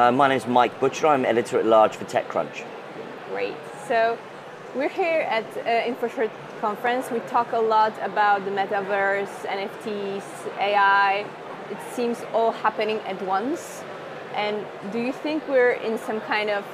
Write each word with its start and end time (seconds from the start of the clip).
Uh, 0.00 0.10
my 0.10 0.28
name 0.28 0.38
is 0.38 0.46
Mike 0.46 0.80
Butcher. 0.80 1.08
I'm 1.08 1.26
editor 1.26 1.58
at 1.58 1.66
large 1.66 1.94
for 1.94 2.06
TechCrunch. 2.06 2.64
Great. 3.28 3.54
So 3.86 4.16
we're 4.74 4.88
here 4.88 5.20
at 5.28 5.44
uh, 5.58 5.94
conference. 6.58 7.10
We 7.10 7.20
talk 7.28 7.52
a 7.52 7.58
lot 7.58 7.92
about 8.00 8.46
the 8.46 8.50
metaverse, 8.50 9.44
NFTs, 9.44 10.24
AI. 10.58 11.26
It 11.70 11.76
seems 11.92 12.22
all 12.32 12.50
happening 12.50 12.96
at 13.00 13.20
once. 13.26 13.84
And 14.34 14.64
do 14.90 14.98
you 14.98 15.12
think 15.12 15.46
we're 15.46 15.72
in 15.72 15.98
some 15.98 16.22
kind 16.22 16.48
of 16.48 16.64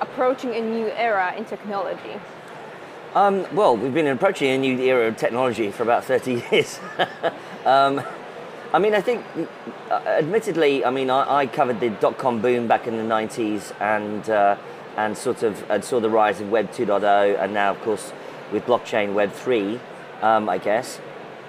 approaching 0.00 0.54
a 0.54 0.62
new 0.62 0.86
era 0.86 1.34
in 1.36 1.44
technology? 1.44 2.18
Um, 3.14 3.44
well, 3.54 3.76
we've 3.76 3.92
been 3.92 4.06
approaching 4.06 4.52
a 4.52 4.56
new 4.56 4.78
era 4.80 5.06
of 5.08 5.18
technology 5.18 5.70
for 5.70 5.82
about 5.82 6.06
30 6.06 6.44
years. 6.50 6.80
um, 7.66 8.02
I 8.72 8.78
mean, 8.78 8.94
I 8.94 9.00
think, 9.00 9.24
uh, 9.90 9.94
admittedly, 10.06 10.84
I 10.84 10.90
mean, 10.90 11.10
I, 11.10 11.40
I, 11.40 11.46
covered 11.46 11.80
the 11.80 11.90
dot 11.90 12.18
com 12.18 12.40
boom 12.40 12.68
back 12.68 12.86
in 12.86 12.96
the 12.96 13.02
90s 13.02 13.72
and, 13.80 14.30
uh, 14.30 14.56
and 14.96 15.18
sort 15.18 15.42
of 15.42 15.68
and 15.68 15.84
saw 15.84 15.98
the 15.98 16.10
rise 16.10 16.40
of 16.40 16.50
Web 16.50 16.70
2.0 16.70 17.42
and 17.42 17.52
now, 17.52 17.72
of 17.72 17.80
course, 17.80 18.12
with 18.52 18.64
blockchain 18.66 19.12
Web 19.12 19.32
3, 19.32 19.80
um, 20.22 20.48
I 20.48 20.58
guess. 20.58 21.00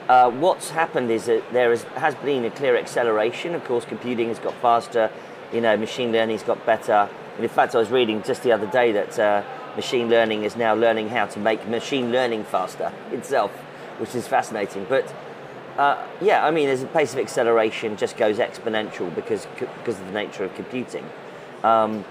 Uh, 0.09 0.31
what's 0.31 0.71
happened 0.71 1.11
is 1.11 1.25
that 1.25 1.43
there 1.53 1.71
is, 1.71 1.83
has 1.95 2.15
been 2.15 2.43
a 2.43 2.49
clear 2.49 2.75
acceleration. 2.75 3.53
Of 3.53 3.63
course, 3.65 3.85
computing 3.85 4.29
has 4.29 4.39
got 4.39 4.55
faster, 4.55 5.11
you 5.53 5.61
know, 5.61 5.77
machine 5.77 6.11
learning's 6.11 6.41
got 6.41 6.65
better. 6.65 7.07
And 7.35 7.43
in 7.43 7.49
fact, 7.49 7.75
I 7.75 7.77
was 7.77 7.91
reading 7.91 8.23
just 8.23 8.41
the 8.41 8.51
other 8.51 8.67
day 8.67 8.91
that 8.93 9.19
uh, 9.19 9.43
machine 9.75 10.09
learning 10.09 10.43
is 10.43 10.55
now 10.55 10.73
learning 10.73 11.09
how 11.09 11.27
to 11.27 11.39
make 11.39 11.67
machine 11.67 12.11
learning 12.11 12.45
faster 12.45 12.91
itself, 13.11 13.51
which 13.99 14.15
is 14.15 14.27
fascinating. 14.27 14.85
But 14.89 15.13
uh, 15.77 16.05
yeah, 16.21 16.45
I 16.45 16.51
mean, 16.51 16.69
as 16.69 16.81
the 16.81 16.87
pace 16.87 17.13
of 17.13 17.19
acceleration 17.19 17.97
just 17.97 18.17
goes 18.17 18.37
exponential 18.37 19.13
because 19.13 19.47
because 19.57 19.99
of 19.99 20.05
the 20.05 20.13
nature 20.13 20.43
of 20.43 20.53
computing. 20.55 21.07
Um, 21.63 22.03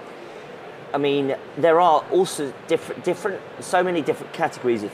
I 0.93 0.97
mean, 0.97 1.35
there 1.57 1.79
are 1.79 2.03
also 2.11 2.53
different 2.67 3.03
different 3.03 3.39
so 3.59 3.83
many 3.83 4.01
different 4.01 4.33
categories 4.33 4.83
of 4.83 4.91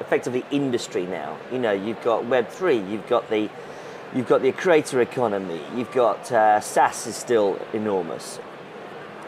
effectively 0.00 0.44
industry 0.50 1.06
now. 1.06 1.36
You 1.50 1.58
know, 1.58 1.72
you've 1.72 2.02
got 2.02 2.26
Web 2.26 2.48
three, 2.48 2.78
you've 2.78 3.06
got 3.08 3.28
the 3.30 3.48
you've 4.14 4.28
got 4.28 4.42
the 4.42 4.52
creator 4.52 5.00
economy, 5.00 5.60
you've 5.74 5.92
got 5.92 6.30
uh, 6.30 6.60
SaaS 6.60 7.06
is 7.06 7.16
still 7.16 7.58
enormous. 7.72 8.38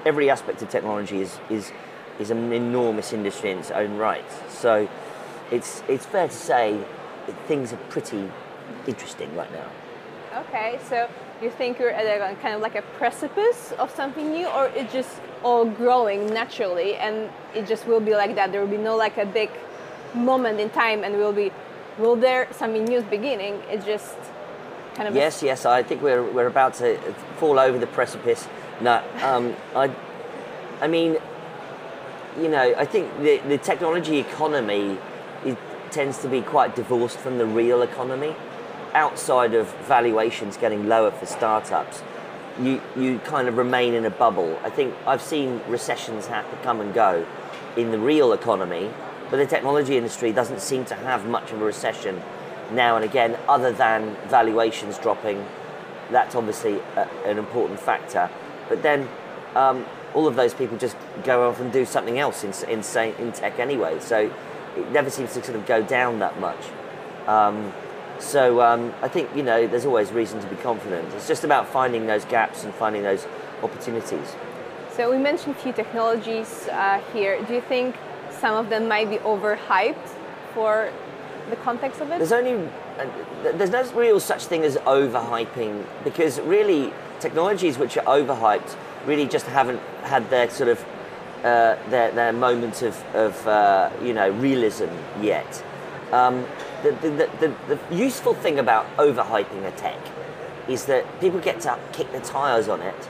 Every 0.05 0.29
aspect 0.29 0.63
of 0.63 0.69
technology 0.69 1.21
is 1.21 1.39
is 1.49 1.73
is 2.19 2.31
an 2.31 2.53
enormous 2.53 3.13
industry 3.13 3.51
in 3.51 3.59
its 3.59 3.71
own 3.71 3.97
right. 3.97 4.25
So, 4.51 4.89
it's 5.51 5.83
it's 5.89 6.05
fair 6.05 6.29
to 6.29 6.35
say 6.35 6.79
things 7.47 7.73
are 7.73 7.79
pretty 7.89 8.31
interesting 8.87 9.35
right 9.37 9.53
now. 9.53 9.71
Okay, 10.49 10.81
so 10.89 11.09
you 11.41 11.51
think 11.51 11.79
you're 11.79 11.91
at 11.91 12.05
a 12.05 12.35
kind 12.37 12.55
of 12.55 12.61
like 12.61 12.75
a 12.75 12.83
precipice 12.99 13.73
of 13.79 13.91
something 13.95 14.33
new, 14.33 14.49
or 14.49 14.67
it's 14.75 14.93
just 14.93 15.21
all 15.45 15.65
growing 15.65 16.27
naturally, 16.27 16.97
and 16.97 17.31
it 17.55 17.67
just 17.67 17.87
will 17.87 18.01
be 18.01 18.15
like 18.15 18.35
that. 18.35 18.51
There 18.51 18.61
will 18.61 18.77
be 18.79 18.83
no 18.83 18.97
like 18.97 19.17
a 19.17 19.27
big 19.27 19.51
moment 20.13 20.59
in 20.59 20.71
time, 20.71 21.05
and 21.05 21.17
will 21.17 21.33
be 21.33 21.53
will 21.99 22.17
there 22.17 22.49
something 22.53 22.85
new 22.85 23.01
beginning? 23.03 23.63
It's 23.69 23.85
just 23.85 24.17
kind 24.97 25.09
of 25.09 25.15
yes, 25.15 25.43
yes. 25.43 25.65
I 25.67 25.83
think 25.83 26.03
we're 26.03 26.25
we're 26.25 26.49
about 26.49 26.75
to 26.75 26.97
fall 27.37 27.59
over 27.59 27.79
the 27.79 27.87
precipice. 27.87 28.49
No, 28.81 29.03
um, 29.23 29.55
I, 29.77 29.91
I 30.81 30.89
mean, 30.89 31.19
you 32.41 32.49
know, 32.49 32.75
I 32.77 32.85
think 32.85 33.07
the 33.19 33.39
the 33.47 33.59
technology 33.59 34.19
economy 34.19 34.99
it 35.45 35.59
tends 35.93 36.19
to 36.19 36.29
be 36.29 36.43
quite 36.43 36.75
divorced 36.75 37.19
from 37.19 37.39
the 37.39 37.47
real 37.47 37.83
economy 37.83 38.35
outside 38.95 39.55
of 39.55 39.69
valuations 39.87 40.57
getting 40.57 40.89
lower 40.89 41.11
for 41.11 41.27
startups, 41.27 42.03
you, 42.61 42.81
you 42.97 43.19
kind 43.21 43.49
of 43.49 43.57
remain 43.57 43.95
in 43.95 44.05
a 44.05 44.11
bubble. 44.11 44.59
I 44.63 44.71
think 44.71 44.95
I've 45.07 45.23
seen 45.23 45.61
recessions 45.69 46.27
happen, 46.27 46.59
come 46.63 46.81
and 46.81 46.95
go 46.95 47.27
in 47.77 47.91
the 47.91 47.99
real 47.99 48.33
economy, 48.33 48.91
but 49.31 49.39
the 49.39 49.47
technology 49.47 49.97
industry 49.97 50.33
doesn't 50.33 50.61
seem 50.61 50.85
to 50.87 50.95
have 50.95 51.27
much 51.27 51.51
of 51.51 51.61
a 51.61 51.65
recession 51.65 52.23
now 52.71 52.97
and 52.97 53.05
again, 53.05 53.37
other 53.49 53.73
than 53.73 54.17
valuations 54.29 54.99
dropping. 54.99 55.45
That's 56.11 56.35
obviously 56.35 56.81
a, 56.97 57.09
an 57.25 57.39
important 57.39 57.81
factor. 57.81 58.31
But 58.69 58.83
then 58.83 59.09
um, 59.55 59.85
all 60.15 60.27
of 60.27 60.37
those 60.37 60.55
people 60.55 60.79
just 60.79 60.97
go 61.25 61.49
off 61.49 61.61
and 61.61 61.73
do 61.73 61.85
something 61.85 62.19
else 62.19 62.45
in, 62.45 62.53
in, 62.69 62.81
in 63.19 63.33
tech 63.33 63.59
anyway. 63.59 63.99
So 64.01 64.31
it 64.77 64.91
never 64.93 65.11
seems 65.11 65.35
to 65.35 65.43
sort 65.43 65.57
of 65.57 65.67
go 65.67 65.83
down 65.83 66.21
that 66.21 66.39
much. 66.41 66.61
Um, 67.27 67.73
so 68.19 68.61
um, 68.61 68.93
I 69.03 69.09
think 69.09 69.29
you 69.35 69.43
know 69.43 69.67
there's 69.67 69.87
always 69.87 70.13
reason 70.13 70.41
to 70.41 70.47
be 70.47 70.57
confident. 70.57 71.13
It's 71.15 71.29
just 71.29 71.45
about 71.45 71.69
finding 71.69 72.07
those 72.07 72.25
gaps 72.25 72.65
and 72.65 72.75
finding 72.75 73.03
those 73.03 73.27
opportunities. 73.63 74.35
So 74.93 75.11
we 75.11 75.19
mentioned 75.19 75.57
a 75.57 75.59
few 75.59 75.73
technologies 75.73 76.69
uh, 76.69 77.01
here. 77.13 77.43
Do 77.43 77.55
you 77.55 77.61
think 77.61 77.97
some 78.31 78.57
of 78.57 78.71
them 78.71 78.87
might 78.87 79.11
be 79.11 79.17
overhyped 79.19 80.09
for 80.53 80.93
the 81.51 81.57
context 81.57 82.01
of 82.01 82.11
it? 82.11 82.19
There's 82.19 82.33
only 82.33 82.69
uh, 82.99 83.07
there's 83.43 83.71
no 83.71 83.83
real 83.93 84.21
such 84.21 84.47
thing 84.47 84.63
as 84.63 84.77
overhyping 84.77 85.85
because 86.05 86.41
really 86.41 86.93
technologies 87.21 87.79
which 87.79 87.97
are 87.97 88.05
overhyped 88.05 88.77
really 89.07 89.27
just 89.27 89.47
haven't 89.47 89.81
had 90.03 90.29
their 90.31 90.49
sort 90.51 90.69
of 90.69 90.85
uh, 91.45 91.77
their, 91.91 92.11
their 92.13 92.33
moment 92.33 92.83
of, 92.83 93.05
of 93.15 93.47
uh, 93.47 93.91
you 94.03 94.15
know 94.15 94.31
realism 94.31 94.89
yet. 95.21 95.63
Um, 96.13 96.47
the, 96.85 97.09
the, 97.09 97.31
the, 97.41 97.79
the, 97.89 97.97
useful 97.97 98.35
thing 98.35 98.59
about 98.59 98.87
overhyping 98.97 99.65
a 99.67 99.71
tech 99.73 99.99
is 100.69 100.85
that 100.87 101.05
people 101.21 101.41
get 101.41 101.61
to 101.61 101.79
kick 101.93 102.11
the 102.13 102.21
tires 102.21 102.69
on 102.69 102.81
it 102.81 103.09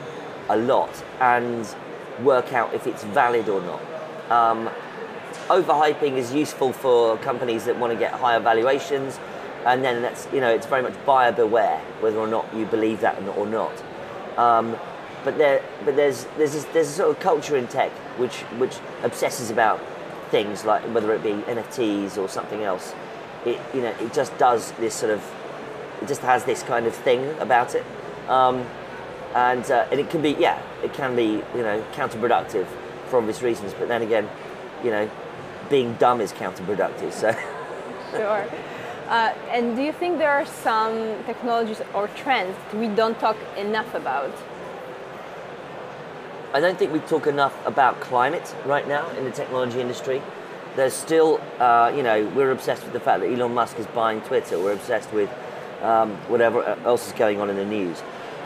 a 0.49 0.57
lot 0.57 1.03
and 1.19 1.75
work 2.23 2.53
out 2.53 2.73
if 2.73 2.87
it's 2.87 3.03
valid 3.03 3.49
or 3.49 3.61
not. 3.61 3.81
Um, 4.31 4.69
overhyping 5.47 6.13
is 6.13 6.33
useful 6.33 6.71
for 6.71 7.17
companies 7.17 7.65
that 7.65 7.77
want 7.77 7.93
to 7.93 7.99
get 7.99 8.13
higher 8.13 8.39
valuations, 8.39 9.19
and 9.65 9.83
then 9.83 10.01
that's 10.01 10.27
you 10.31 10.39
know 10.39 10.49
it's 10.49 10.65
very 10.65 10.81
much 10.81 10.93
buyer 11.05 11.31
beware 11.31 11.79
whether 11.99 12.17
or 12.17 12.27
not 12.27 12.51
you 12.55 12.65
believe 12.65 13.01
that 13.01 13.21
or 13.37 13.45
not. 13.45 13.83
Um, 14.37 14.77
but 15.23 15.37
there, 15.37 15.63
but 15.83 15.95
there's 15.95 16.25
there's 16.37 16.53
this, 16.53 16.63
there's 16.65 16.89
a 16.89 16.93
sort 16.93 17.09
of 17.09 17.19
culture 17.19 17.57
in 17.57 17.67
tech 17.67 17.91
which 18.17 18.37
which 18.59 18.77
obsesses 19.03 19.49
about 19.49 19.81
things 20.29 20.65
like 20.65 20.83
whether 20.93 21.13
it 21.13 21.23
be 21.23 21.29
NFTs 21.29 22.17
or 22.17 22.27
something 22.29 22.63
else 22.63 22.93
it 23.45 23.59
you 23.73 23.81
know 23.81 23.93
it 23.99 24.13
just 24.13 24.37
does 24.37 24.71
this 24.73 24.93
sort 24.93 25.11
of 25.11 25.23
it 26.01 26.07
just 26.07 26.21
has 26.21 26.43
this 26.45 26.63
kind 26.63 26.85
of 26.85 26.95
thing 26.95 27.37
about 27.39 27.75
it. 27.75 27.85
Um, 28.27 28.65
and 29.35 29.69
uh, 29.69 29.85
and 29.91 29.99
it 29.99 30.09
can 30.09 30.21
be 30.21 30.31
yeah 30.31 30.61
it 30.81 30.93
can 30.93 31.15
be 31.15 31.43
you 31.53 31.61
know 31.61 31.83
counterproductive 31.93 32.65
for 33.07 33.17
obvious 33.17 33.41
reasons 33.41 33.73
but 33.73 33.87
then 33.87 34.01
again 34.01 34.27
you 34.83 34.89
know 34.89 35.09
being 35.69 35.93
dumb 35.95 36.21
is 36.21 36.31
counterproductive 36.31 37.11
so. 37.11 37.35
Sure. 38.11 38.47
Uh, 39.09 39.33
and 39.51 39.75
do 39.75 39.81
you 39.83 39.91
think 39.91 40.19
there 40.19 40.31
are 40.31 40.45
some 40.45 41.21
technologies 41.25 41.81
or 41.93 42.07
trends 42.09 42.55
that 42.71 42.79
we 42.79 42.87
don't 42.87 43.19
talk 43.19 43.35
enough 43.57 43.93
about? 43.93 44.33
I 46.53 46.61
don't 46.61 46.79
think 46.79 46.93
we 46.93 46.99
talk 46.99 47.27
enough 47.27 47.53
about 47.65 47.99
climate 47.99 48.55
right 48.65 48.87
now 48.87 49.09
in 49.11 49.25
the 49.25 49.31
technology 49.31 49.81
industry 49.81 50.21
there's 50.75 50.93
still, 50.93 51.41
uh, 51.59 51.91
you 51.95 52.03
know, 52.03 52.27
we're 52.35 52.51
obsessed 52.51 52.83
with 52.83 52.93
the 52.93 52.99
fact 52.99 53.21
that 53.21 53.31
Elon 53.31 53.53
Musk 53.53 53.79
is 53.79 53.85
buying 53.87 54.21
Twitter. 54.21 54.59
We're 54.59 54.73
obsessed 54.73 55.11
with 55.13 55.29
um, 55.81 56.11
whatever 56.27 56.63
else 56.85 57.07
is 57.07 57.13
going 57.13 57.39
on 57.39 57.49
in 57.49 57.55
the 57.55 57.65
news. 57.65 58.01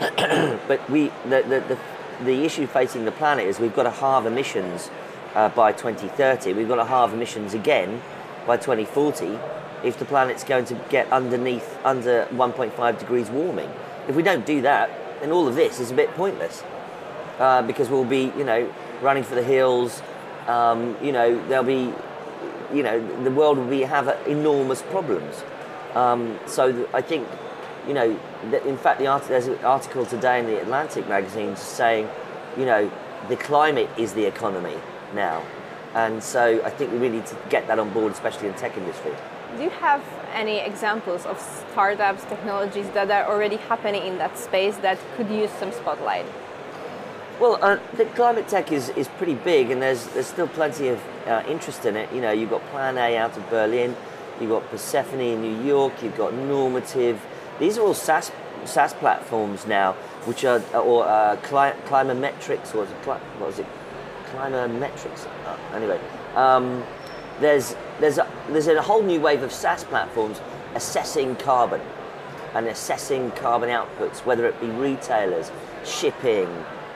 but 0.68 0.88
we, 0.88 1.08
the, 1.24 1.42
the, 1.42 1.64
the, 1.68 1.78
the, 2.24 2.44
issue 2.44 2.66
facing 2.66 3.04
the 3.04 3.12
planet 3.12 3.46
is 3.46 3.58
we've 3.58 3.74
got 3.74 3.82
to 3.82 3.90
halve 3.90 4.26
emissions 4.26 4.90
uh, 5.34 5.48
by 5.50 5.72
2030. 5.72 6.54
We've 6.54 6.68
got 6.68 6.76
to 6.76 6.84
halve 6.84 7.12
emissions 7.12 7.54
again 7.54 8.00
by 8.46 8.56
2040 8.56 9.38
if 9.84 9.98
the 9.98 10.04
planet's 10.04 10.44
going 10.44 10.64
to 10.66 10.74
get 10.88 11.10
underneath, 11.12 11.78
under 11.84 12.26
1.5 12.32 12.98
degrees 12.98 13.30
warming. 13.30 13.70
If 14.08 14.16
we 14.16 14.22
don't 14.22 14.46
do 14.46 14.60
that, 14.62 14.90
then 15.20 15.32
all 15.32 15.48
of 15.48 15.54
this 15.54 15.80
is 15.80 15.90
a 15.90 15.94
bit 15.94 16.10
pointless. 16.14 16.62
Uh, 17.38 17.62
because 17.62 17.88
we'll 17.88 18.04
be, 18.04 18.32
you 18.36 18.44
know, 18.44 18.70
running 19.00 19.22
for 19.22 19.34
the 19.34 19.42
hills. 19.42 20.02
Um, 20.46 20.96
you 21.02 21.12
know, 21.12 21.46
there'll 21.48 21.64
be 21.64 21.94
you 22.72 22.82
know, 22.82 23.24
the 23.24 23.30
world 23.30 23.68
be 23.68 23.82
have 23.82 24.08
enormous 24.26 24.82
problems. 24.82 25.42
Um, 25.94 26.38
so 26.46 26.88
I 26.94 27.02
think, 27.02 27.26
you 27.86 27.94
know, 27.94 28.18
in 28.64 28.76
fact, 28.76 28.98
the 28.98 29.06
art, 29.06 29.24
there's 29.28 29.46
an 29.46 29.58
article 29.64 30.06
today 30.06 30.38
in 30.40 30.46
the 30.46 30.60
Atlantic 30.60 31.08
magazine 31.08 31.56
saying, 31.56 32.08
you 32.56 32.64
know, 32.64 32.90
the 33.28 33.36
climate 33.36 33.88
is 33.98 34.12
the 34.14 34.24
economy 34.24 34.76
now. 35.14 35.42
And 35.94 36.22
so 36.22 36.62
I 36.64 36.70
think 36.70 36.92
we 36.92 36.98
really 36.98 37.16
need 37.16 37.26
to 37.26 37.36
get 37.48 37.66
that 37.66 37.78
on 37.78 37.90
board, 37.92 38.12
especially 38.12 38.48
in 38.48 38.54
the 38.54 38.58
tech 38.60 38.76
industry. 38.76 39.12
Do 39.56 39.64
you 39.64 39.70
have 39.70 40.02
any 40.32 40.58
examples 40.58 41.26
of 41.26 41.40
startups, 41.40 42.24
technologies 42.24 42.88
that 42.90 43.10
are 43.10 43.26
already 43.28 43.56
happening 43.56 44.06
in 44.06 44.18
that 44.18 44.38
space 44.38 44.76
that 44.78 44.98
could 45.16 45.28
use 45.28 45.50
some 45.58 45.72
spotlight? 45.72 46.26
Well, 47.40 47.58
uh, 47.62 47.78
the 47.94 48.04
climate 48.04 48.48
tech 48.48 48.70
is, 48.70 48.90
is 48.90 49.08
pretty 49.08 49.34
big, 49.34 49.70
and 49.70 49.80
there's 49.80 50.06
there's 50.08 50.26
still 50.26 50.46
plenty 50.46 50.88
of 50.88 51.00
uh, 51.26 51.42
interest 51.48 51.86
in 51.86 51.96
it. 51.96 52.12
You 52.12 52.20
know, 52.20 52.32
you've 52.32 52.50
got 52.50 52.60
Plan 52.66 52.98
A 52.98 53.16
out 53.16 53.34
of 53.34 53.48
Berlin, 53.48 53.96
you've 54.38 54.50
got 54.50 54.68
Persefoni 54.70 55.32
in 55.32 55.40
New 55.40 55.64
York, 55.64 56.02
you've 56.02 56.18
got 56.18 56.34
Normative. 56.34 57.18
These 57.58 57.78
are 57.78 57.82
all 57.82 57.94
SaaS 57.94 58.30
SaaS 58.66 58.92
platforms 58.92 59.66
now 59.66 59.94
which 60.26 60.44
are 60.44 60.60
or 60.74 61.06
uh, 61.06 61.36
cli- 61.36 61.72
or 62.74 62.86
cli- 63.02 63.20
what 63.38 63.46
was 63.46 63.58
it? 63.58 63.66
Climametrics. 64.32 65.26
Uh, 65.46 65.56
anyway, 65.74 65.98
um, 66.34 66.84
there's 67.40 67.74
there's 68.00 68.18
a, 68.18 68.28
there's 68.50 68.66
a 68.66 68.82
whole 68.82 69.02
new 69.02 69.18
wave 69.18 69.42
of 69.42 69.50
SaaS 69.50 69.84
platforms 69.84 70.40
assessing 70.74 71.36
carbon 71.36 71.80
and 72.54 72.66
assessing 72.66 73.30
carbon 73.32 73.70
outputs, 73.70 74.26
whether 74.26 74.46
it 74.46 74.60
be 74.60 74.66
retailers, 74.66 75.50
shipping, 75.84 76.48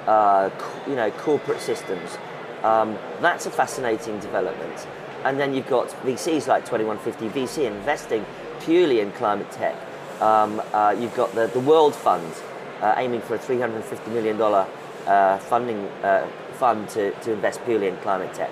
uh, 0.06 0.50
you 0.86 0.94
know, 0.94 1.10
corporate 1.10 1.60
systems. 1.60 2.18
Um, 2.62 2.98
that's 3.20 3.46
a 3.46 3.50
fascinating 3.50 4.18
development. 4.20 4.86
And 5.24 5.38
then 5.38 5.54
you've 5.54 5.66
got 5.66 5.88
VCs 6.04 6.46
like 6.46 6.64
2150 6.66 7.28
VC 7.28 7.66
investing 7.66 8.24
purely 8.60 9.00
in 9.00 9.12
climate 9.12 9.50
tech. 9.50 9.76
Um, 10.20 10.62
uh, 10.72 10.94
you've 10.98 11.14
got 11.14 11.34
the, 11.34 11.46
the 11.48 11.60
World 11.60 11.94
Fund 11.94 12.32
uh, 12.80 12.94
aiming 12.96 13.20
for 13.22 13.34
a 13.34 13.38
$350 13.38 14.08
million 14.08 14.40
uh, 14.40 15.38
funding 15.38 15.86
uh, 16.02 16.26
fund 16.54 16.88
to, 16.90 17.10
to 17.12 17.32
invest 17.32 17.64
purely 17.64 17.88
in 17.88 17.96
climate 17.98 18.32
tech. 18.34 18.50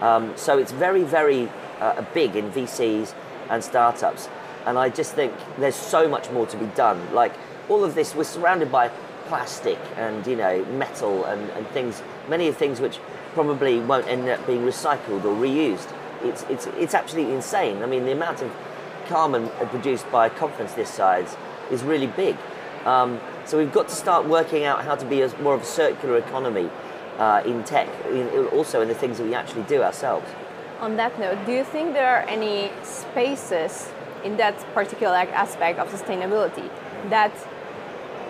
Um, 0.00 0.36
so 0.36 0.58
it's 0.58 0.72
very, 0.72 1.02
very 1.02 1.48
uh, 1.80 2.02
big 2.14 2.36
in 2.36 2.50
VCs 2.50 3.14
and 3.50 3.62
startups. 3.62 4.28
And 4.66 4.78
I 4.78 4.88
just 4.88 5.14
think 5.14 5.32
there's 5.58 5.76
so 5.76 6.08
much 6.08 6.30
more 6.30 6.46
to 6.46 6.56
be 6.56 6.66
done. 6.74 7.14
Like 7.14 7.34
all 7.68 7.84
of 7.84 7.94
this, 7.94 8.14
we're 8.14 8.24
surrounded 8.24 8.72
by 8.72 8.90
plastic 9.28 9.78
and 9.96 10.26
you 10.26 10.36
know 10.36 10.64
metal 10.66 11.24
and, 11.24 11.50
and 11.50 11.66
things, 11.68 12.02
many 12.28 12.48
of 12.48 12.56
things 12.56 12.80
which 12.80 12.98
probably 13.34 13.80
won't 13.80 14.06
end 14.08 14.28
up 14.28 14.44
being 14.46 14.60
recycled 14.60 15.24
or 15.24 15.34
reused. 15.34 15.92
It's, 16.22 16.42
it's, 16.44 16.66
it's 16.78 16.94
absolutely 16.94 17.34
insane. 17.34 17.82
I 17.82 17.86
mean, 17.86 18.06
the 18.06 18.12
amount 18.12 18.40
of 18.40 18.50
carbon 19.08 19.50
produced 19.68 20.10
by 20.10 20.26
a 20.26 20.30
conference 20.30 20.72
this 20.72 20.88
size 20.88 21.36
is 21.70 21.82
really 21.82 22.06
big. 22.06 22.36
Um, 22.86 23.20
so 23.44 23.58
we've 23.58 23.72
got 23.72 23.88
to 23.88 23.94
start 23.94 24.26
working 24.26 24.64
out 24.64 24.84
how 24.84 24.94
to 24.94 25.04
be 25.04 25.20
a, 25.20 25.28
more 25.38 25.54
of 25.54 25.62
a 25.62 25.66
circular 25.66 26.16
economy 26.16 26.70
uh, 27.18 27.42
in 27.44 27.62
tech, 27.64 27.88
in, 28.06 28.46
also 28.48 28.80
in 28.80 28.88
the 28.88 28.94
things 28.94 29.18
that 29.18 29.24
we 29.24 29.34
actually 29.34 29.64
do 29.64 29.82
ourselves. 29.82 30.26
On 30.80 30.96
that 30.96 31.18
note, 31.18 31.38
do 31.46 31.52
you 31.52 31.64
think 31.64 31.94
there 31.94 32.08
are 32.08 32.26
any 32.28 32.70
spaces 32.82 33.90
in 34.24 34.36
that 34.36 34.56
particular 34.74 35.14
aspect 35.14 35.78
of 35.78 35.88
sustainability 35.88 36.68
that 37.10 37.32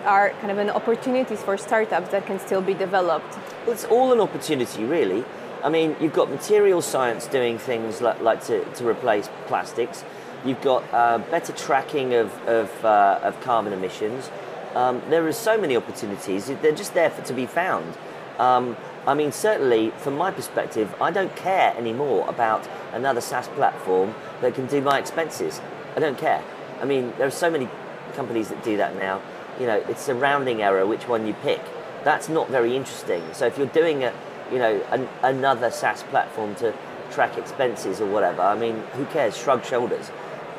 are 0.05 0.31
kind 0.41 0.51
of 0.51 0.57
an 0.57 0.69
opportunities 0.69 1.41
for 1.41 1.57
startups 1.57 2.09
that 2.09 2.25
can 2.25 2.39
still 2.39 2.61
be 2.61 2.73
developed? 2.73 3.37
Well, 3.65 3.73
it's 3.73 3.85
all 3.85 4.13
an 4.13 4.19
opportunity, 4.19 4.83
really. 4.83 5.25
I 5.63 5.69
mean, 5.69 5.95
you've 5.99 6.13
got 6.13 6.29
material 6.29 6.81
science 6.81 7.27
doing 7.27 7.57
things 7.57 8.01
like, 8.01 8.21
like 8.21 8.43
to, 8.45 8.63
to 8.63 8.87
replace 8.87 9.29
plastics. 9.47 10.03
You've 10.45 10.61
got 10.61 10.83
uh, 10.93 11.17
better 11.17 11.51
tracking 11.51 12.13
of, 12.13 12.31
of, 12.47 12.85
uh, 12.85 13.19
of 13.23 13.39
carbon 13.41 13.73
emissions. 13.73 14.29
Um, 14.75 15.01
there 15.09 15.25
are 15.27 15.33
so 15.33 15.57
many 15.57 15.75
opportunities. 15.75 16.47
They're 16.47 16.71
just 16.71 16.93
there 16.93 17.09
for, 17.09 17.23
to 17.23 17.33
be 17.33 17.45
found. 17.45 17.97
Um, 18.37 18.77
I 19.07 19.13
mean, 19.13 19.31
certainly, 19.31 19.91
from 19.97 20.15
my 20.17 20.31
perspective, 20.31 20.93
I 21.01 21.11
don't 21.11 21.35
care 21.35 21.73
anymore 21.77 22.27
about 22.29 22.67
another 22.93 23.21
SaaS 23.21 23.47
platform 23.47 24.13
that 24.41 24.53
can 24.53 24.67
do 24.67 24.81
my 24.81 24.99
expenses. 24.99 25.61
I 25.95 25.99
don't 25.99 26.17
care. 26.17 26.43
I 26.81 26.85
mean, 26.85 27.13
there 27.17 27.25
are 27.25 27.31
so 27.31 27.49
many 27.49 27.67
companies 28.13 28.49
that 28.49 28.63
do 28.63 28.77
that 28.77 28.95
now. 28.95 29.21
You 29.59 29.67
know, 29.67 29.83
it's 29.87 30.07
a 30.07 30.15
rounding 30.15 30.61
error 30.61 30.85
which 30.85 31.07
one 31.07 31.25
you 31.25 31.33
pick. 31.33 31.61
That's 32.03 32.29
not 32.29 32.49
very 32.49 32.75
interesting. 32.75 33.23
So 33.33 33.45
if 33.45 33.57
you're 33.57 33.67
doing 33.67 34.03
a, 34.03 34.13
you 34.51 34.59
know, 34.59 34.81
an, 34.91 35.09
another 35.23 35.71
SaaS 35.71 36.03
platform 36.03 36.55
to 36.55 36.73
track 37.11 37.37
expenses 37.37 37.99
or 37.99 38.05
whatever, 38.05 38.41
I 38.41 38.57
mean, 38.57 38.75
who 38.93 39.05
cares? 39.05 39.35
Shrug 39.37 39.65
shoulders. 39.65 40.11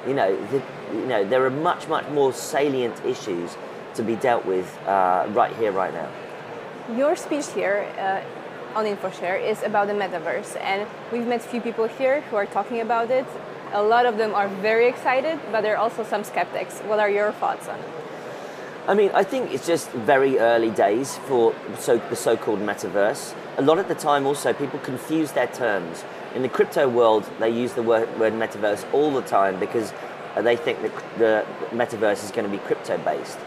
You 0.06 0.14
know, 0.14 0.36
the, 0.46 0.62
you 0.92 1.06
know, 1.06 1.24
there 1.24 1.44
are 1.44 1.50
much, 1.50 1.88
much 1.88 2.08
more 2.08 2.32
salient 2.32 3.04
issues 3.04 3.56
to 3.94 4.02
be 4.02 4.16
dealt 4.16 4.44
with 4.46 4.78
uh, 4.86 5.26
right 5.30 5.54
here, 5.56 5.72
right 5.72 5.92
now. 5.92 6.08
Your 6.96 7.16
speech 7.16 7.48
here 7.48 7.86
uh, 7.98 8.78
on 8.78 8.84
InfoShare 8.84 9.42
is 9.42 9.62
about 9.62 9.88
the 9.88 9.92
metaverse, 9.92 10.58
and 10.60 10.88
we've 11.12 11.26
met 11.26 11.44
a 11.44 11.48
few 11.48 11.60
people 11.60 11.86
here 11.86 12.22
who 12.22 12.36
are 12.36 12.46
talking 12.46 12.80
about 12.80 13.10
it. 13.10 13.26
A 13.72 13.82
lot 13.82 14.06
of 14.06 14.16
them 14.16 14.34
are 14.34 14.48
very 14.48 14.88
excited, 14.88 15.38
but 15.52 15.60
there 15.60 15.74
are 15.74 15.78
also 15.78 16.02
some 16.04 16.24
skeptics. 16.24 16.80
What 16.80 16.98
are 16.98 17.10
your 17.10 17.32
thoughts 17.32 17.68
on 17.68 17.78
it? 17.78 18.07
I 18.88 18.94
mean, 18.94 19.10
I 19.12 19.22
think 19.22 19.52
it's 19.52 19.66
just 19.66 19.90
very 19.90 20.38
early 20.38 20.70
days 20.70 21.18
for 21.28 21.54
so, 21.78 21.98
the 22.08 22.16
so-called 22.16 22.60
metaverse. 22.60 23.34
A 23.58 23.62
lot 23.62 23.78
of 23.78 23.86
the 23.86 23.94
time, 23.94 24.24
also, 24.24 24.54
people 24.54 24.78
confuse 24.78 25.32
their 25.32 25.46
terms. 25.48 26.04
In 26.34 26.40
the 26.40 26.48
crypto 26.48 26.88
world, 26.88 27.30
they 27.38 27.50
use 27.50 27.74
the 27.74 27.82
word, 27.82 28.08
word 28.18 28.32
metaverse 28.32 28.90
all 28.94 29.10
the 29.10 29.20
time 29.20 29.60
because 29.60 29.92
uh, 30.34 30.40
they 30.40 30.56
think 30.56 30.80
that 30.80 31.18
the 31.18 31.46
metaverse 31.76 32.24
is 32.24 32.30
going 32.30 32.46
to 32.46 32.50
be 32.50 32.56
crypto-based. 32.64 33.38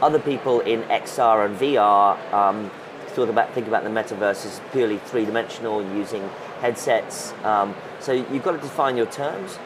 Other 0.00 0.18
people 0.18 0.60
in 0.60 0.80
XR 0.84 1.44
and 1.44 1.58
VR 1.58 2.32
um, 2.32 2.70
thought 3.08 3.28
about 3.28 3.52
think 3.52 3.66
about 3.68 3.84
the 3.84 3.90
metaverse 3.90 4.46
as 4.46 4.62
purely 4.72 4.96
three-dimensional 4.96 5.82
using 5.94 6.26
headsets. 6.62 7.34
Um, 7.44 7.74
so 8.00 8.12
you've 8.12 8.42
got 8.42 8.52
to 8.52 8.58
define 8.58 8.96
your 8.96 9.06
terms. 9.06 9.58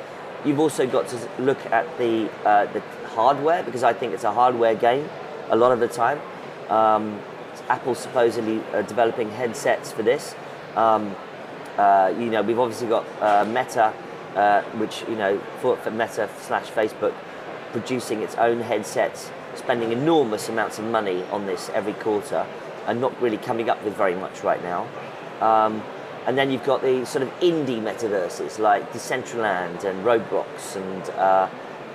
You've 0.45 0.59
also 0.59 0.89
got 0.89 1.07
to 1.09 1.29
look 1.39 1.65
at 1.67 1.87
the 1.99 2.29
uh, 2.45 2.67
the 2.73 2.81
hardware 3.11 3.63
because 3.63 3.83
I 3.83 3.93
think 3.93 4.15
it's 4.15 4.25
a 4.25 4.33
hardware 4.33 4.75
game 4.75 5.09
a 5.51 5.57
lot 5.57 5.73
of 5.73 5.81
the 5.81 5.89
time. 5.89 6.21
Um, 6.69 7.21
Apple 7.69 7.95
supposedly 7.95 8.63
developing 8.87 9.31
headsets 9.31 9.93
for 9.93 10.03
this. 10.03 10.35
Um, 10.77 11.15
uh, 11.77 12.13
you 12.19 12.27
know, 12.27 12.43
we've 12.43 12.59
obviously 12.59 12.89
got 12.89 13.07
uh, 13.21 13.45
Meta, 13.45 13.93
uh, 14.37 14.63
which 14.79 15.03
you 15.09 15.17
know 15.17 15.39
for, 15.61 15.77
for 15.79 15.91
Meta 15.91 16.29
slash 16.43 16.67
Facebook, 16.71 17.15
producing 17.73 18.23
its 18.23 18.35
own 18.37 18.61
headsets, 18.61 19.31
spending 19.55 19.93
enormous 19.93 20.49
amounts 20.49 20.79
of 20.79 20.85
money 20.85 21.23
on 21.31 21.47
this 21.47 21.71
every 21.71 21.95
quarter, 21.95 22.47
and 22.87 23.01
not 23.01 23.19
really 23.21 23.39
coming 23.39 23.71
up 23.71 23.83
with 23.85 23.97
very 23.97 24.15
much 24.15 24.43
right 24.43 24.63
now. 24.63 24.87
Um, 25.41 25.83
and 26.27 26.37
then 26.37 26.51
you've 26.51 26.65
got 26.65 26.83
the 26.83 27.07
sort 27.07 27.23
of 27.23 27.31
indie 27.41 27.81
metaverses 27.81 28.59
like 28.59 28.93
Decentraland 28.93 29.85
and 29.85 30.05
Roblox 30.05 30.77
and 30.77 31.11
uh, 31.17 31.49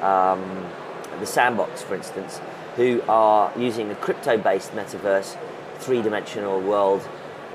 um, 0.04 0.68
the 1.20 1.28
Sandbox, 1.28 1.84
for 1.84 1.94
instance, 1.94 2.42
who 2.76 3.02
are 3.08 3.52
using 3.58 3.92
a 3.92 3.96
crypto-based 3.96 4.72
metaverse, 4.72 5.38
three-dimensional 5.80 6.62
world, 6.62 7.08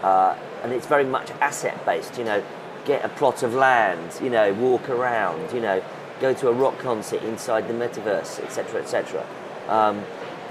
uh, 0.02 0.37
and 0.62 0.72
it's 0.72 0.87
very 0.87 1.05
much 1.05 1.31
asset-based. 1.40 2.19
You 2.19 2.25
know, 2.25 2.44
get 2.84 3.05
a 3.05 3.08
plot 3.08 3.43
of 3.43 3.55
land, 3.55 4.19
you 4.22 4.31
know, 4.31 4.52
walk 4.55 4.88
around, 4.88 5.52
you 5.52 5.61
know, 5.61 5.82
go 6.20 6.32
to 6.34 6.49
a 6.49 6.52
rock 6.52 6.78
concert 6.78 7.22
inside 7.22 7.69
the 7.69 7.74
metaverse, 7.74 8.41
etc., 8.41 8.82
etc. 8.82 9.27
Um, 9.69 10.05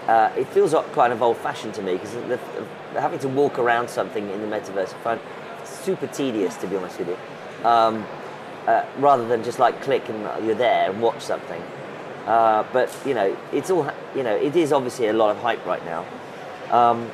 uh, 0.08 0.32
it 0.36 0.48
feels 0.48 0.74
kind 0.94 1.14
of 1.14 1.22
old-fashioned 1.22 1.74
to 1.76 1.82
me 1.82 1.94
because 1.94 2.40
having 2.94 3.20
to 3.20 3.28
walk 3.28 3.60
around 3.60 3.90
something 3.90 4.30
in 4.30 4.42
the 4.42 4.48
metaverse, 4.48 4.94
I 4.94 4.98
find 5.04 5.20
super 5.64 6.08
tedious, 6.08 6.56
to 6.58 6.68
be 6.68 6.76
honest 6.76 6.98
with 7.00 7.10
you. 7.10 7.18
Um, 7.68 8.06
uh, 8.68 8.86
rather 8.98 9.28
than 9.28 9.44
just 9.44 9.58
like 9.58 9.82
click 9.82 10.08
and 10.10 10.46
you're 10.46 10.56
there 10.56 10.92
and 10.92 11.02
watch 11.02 11.22
something. 11.22 11.62
Uh, 12.26 12.64
but 12.74 12.96
you 13.06 13.14
know, 13.14 13.36
it's 13.52 13.70
all 13.70 13.90
you 14.16 14.24
know. 14.24 14.36
It 14.36 14.56
is 14.56 14.72
obviously 14.72 15.08
a 15.08 15.14
lot 15.14 15.36
of 15.36 15.42
hype 15.42 15.66
right 15.66 15.84
now, 15.86 16.06
um, 16.72 17.10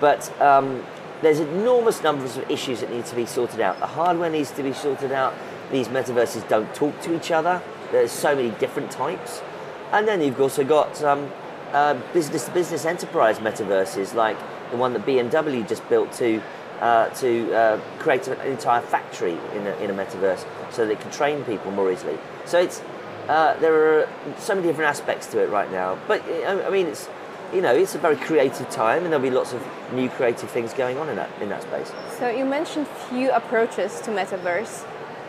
but 0.00 0.30
um, 0.40 0.84
there's 1.22 1.40
enormous 1.40 2.02
numbers 2.02 2.36
of 2.36 2.50
issues 2.50 2.80
that 2.80 2.90
need 2.90 3.04
to 3.06 3.16
be 3.16 3.26
sorted 3.26 3.60
out. 3.60 3.78
The 3.80 3.86
hardware 3.86 4.30
needs 4.30 4.50
to 4.52 4.62
be 4.62 4.72
sorted 4.72 5.12
out. 5.12 5.34
These 5.70 5.88
metaverses 5.88 6.48
don't 6.48 6.72
talk 6.74 7.00
to 7.02 7.14
each 7.14 7.30
other. 7.30 7.60
There's 7.90 8.12
so 8.12 8.34
many 8.34 8.50
different 8.52 8.90
types, 8.90 9.42
and 9.92 10.06
then 10.08 10.22
you've 10.22 10.40
also 10.40 10.64
got 10.64 11.02
um, 11.02 11.30
uh, 11.72 11.94
business-to-business 12.12 12.84
enterprise 12.84 13.38
metaverses, 13.38 14.14
like 14.14 14.38
the 14.70 14.76
one 14.76 14.92
that 14.94 15.04
BMW 15.04 15.66
just 15.68 15.86
built 15.88 16.12
to 16.12 16.40
uh, 16.80 17.08
to 17.08 17.52
uh, 17.52 17.80
create 17.98 18.28
an 18.28 18.40
entire 18.42 18.80
factory 18.80 19.36
in 19.54 19.66
a, 19.66 19.76
in 19.78 19.90
a 19.90 19.92
metaverse, 19.92 20.46
so 20.70 20.86
that 20.86 20.92
it 20.92 21.00
can 21.00 21.10
train 21.10 21.44
people 21.44 21.72
more 21.72 21.90
easily. 21.90 22.16
So 22.44 22.60
it's 22.60 22.80
uh, 23.28 23.58
there 23.60 23.74
are 23.74 24.08
so 24.38 24.54
many 24.54 24.66
different 24.66 24.88
aspects 24.88 25.26
to 25.28 25.42
it 25.42 25.50
right 25.50 25.70
now. 25.70 25.98
But 26.08 26.22
I 26.46 26.70
mean, 26.70 26.86
it's 26.86 27.08
you 27.52 27.62
know, 27.62 27.74
it's 27.74 27.94
a 27.94 27.98
very 27.98 28.16
creative 28.16 28.68
time, 28.70 29.04
and 29.04 29.12
there'll 29.12 29.22
be 29.22 29.30
lots 29.30 29.52
of 29.52 29.66
new 29.92 30.08
creative 30.10 30.50
things 30.50 30.74
going 30.74 30.98
on 30.98 31.08
in 31.08 31.16
that 31.16 31.30
in 31.40 31.48
that 31.48 31.62
space. 31.62 31.92
So 32.18 32.28
you 32.28 32.44
mentioned 32.44 32.86
few 33.08 33.30
approaches 33.30 34.00
to 34.02 34.10
metaverse, 34.10 34.84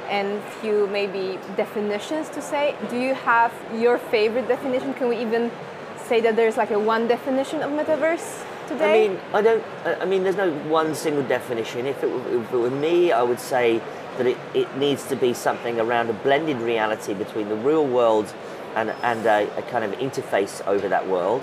and 0.10 0.41
few 0.62 0.88
maybe 0.88 1.39
definitions 1.56 2.29
to 2.29 2.41
say. 2.41 2.75
Do 2.89 2.98
you 2.98 3.13
have 3.13 3.53
your 3.75 3.98
favorite 3.98 4.48
definition? 4.48 4.94
Can 4.94 5.08
we 5.10 5.18
even 5.18 5.51
say 5.98 6.22
that 6.22 6.36
there's 6.36 6.58
like 6.58 6.72
a 6.72 6.79
one 6.79 7.08
definition 7.08 7.62
of 7.62 7.72
metaverse? 7.72 8.46
Today? 8.68 9.06
I 9.06 9.08
mean, 9.08 9.20
I 9.34 9.41
don't. 9.41 9.63
I 9.86 10.06
mean, 10.06 10.24
there's 10.24 10.36
no 10.36 10.51
one 10.70 10.94
single 10.94 11.24
definition. 11.24 11.88
If 11.88 12.03
it, 12.03 12.08
if 12.08 12.53
it 12.53 12.58
were 12.58 12.70
me, 12.70 13.12
I 13.12 13.24
would 13.24 13.39
say 13.39 13.82
that 14.20 14.28
it, 14.28 14.38
it 14.54 14.78
needs 14.78 15.08
to 15.08 15.16
be 15.16 15.34
something 15.34 15.80
around 15.80 16.10
a 16.10 16.14
blended 16.14 16.58
reality 16.58 17.16
between 17.16 17.50
the 17.50 17.56
real 17.56 17.86
world 17.86 18.32
and, 18.76 18.92
and 19.02 19.26
a, 19.26 19.50
a 19.58 19.64
kind 19.64 19.84
of 19.84 19.92
interface 20.00 20.66
over 20.68 20.88
that 20.88 21.08
world. 21.08 21.42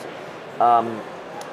Um, 0.60 1.02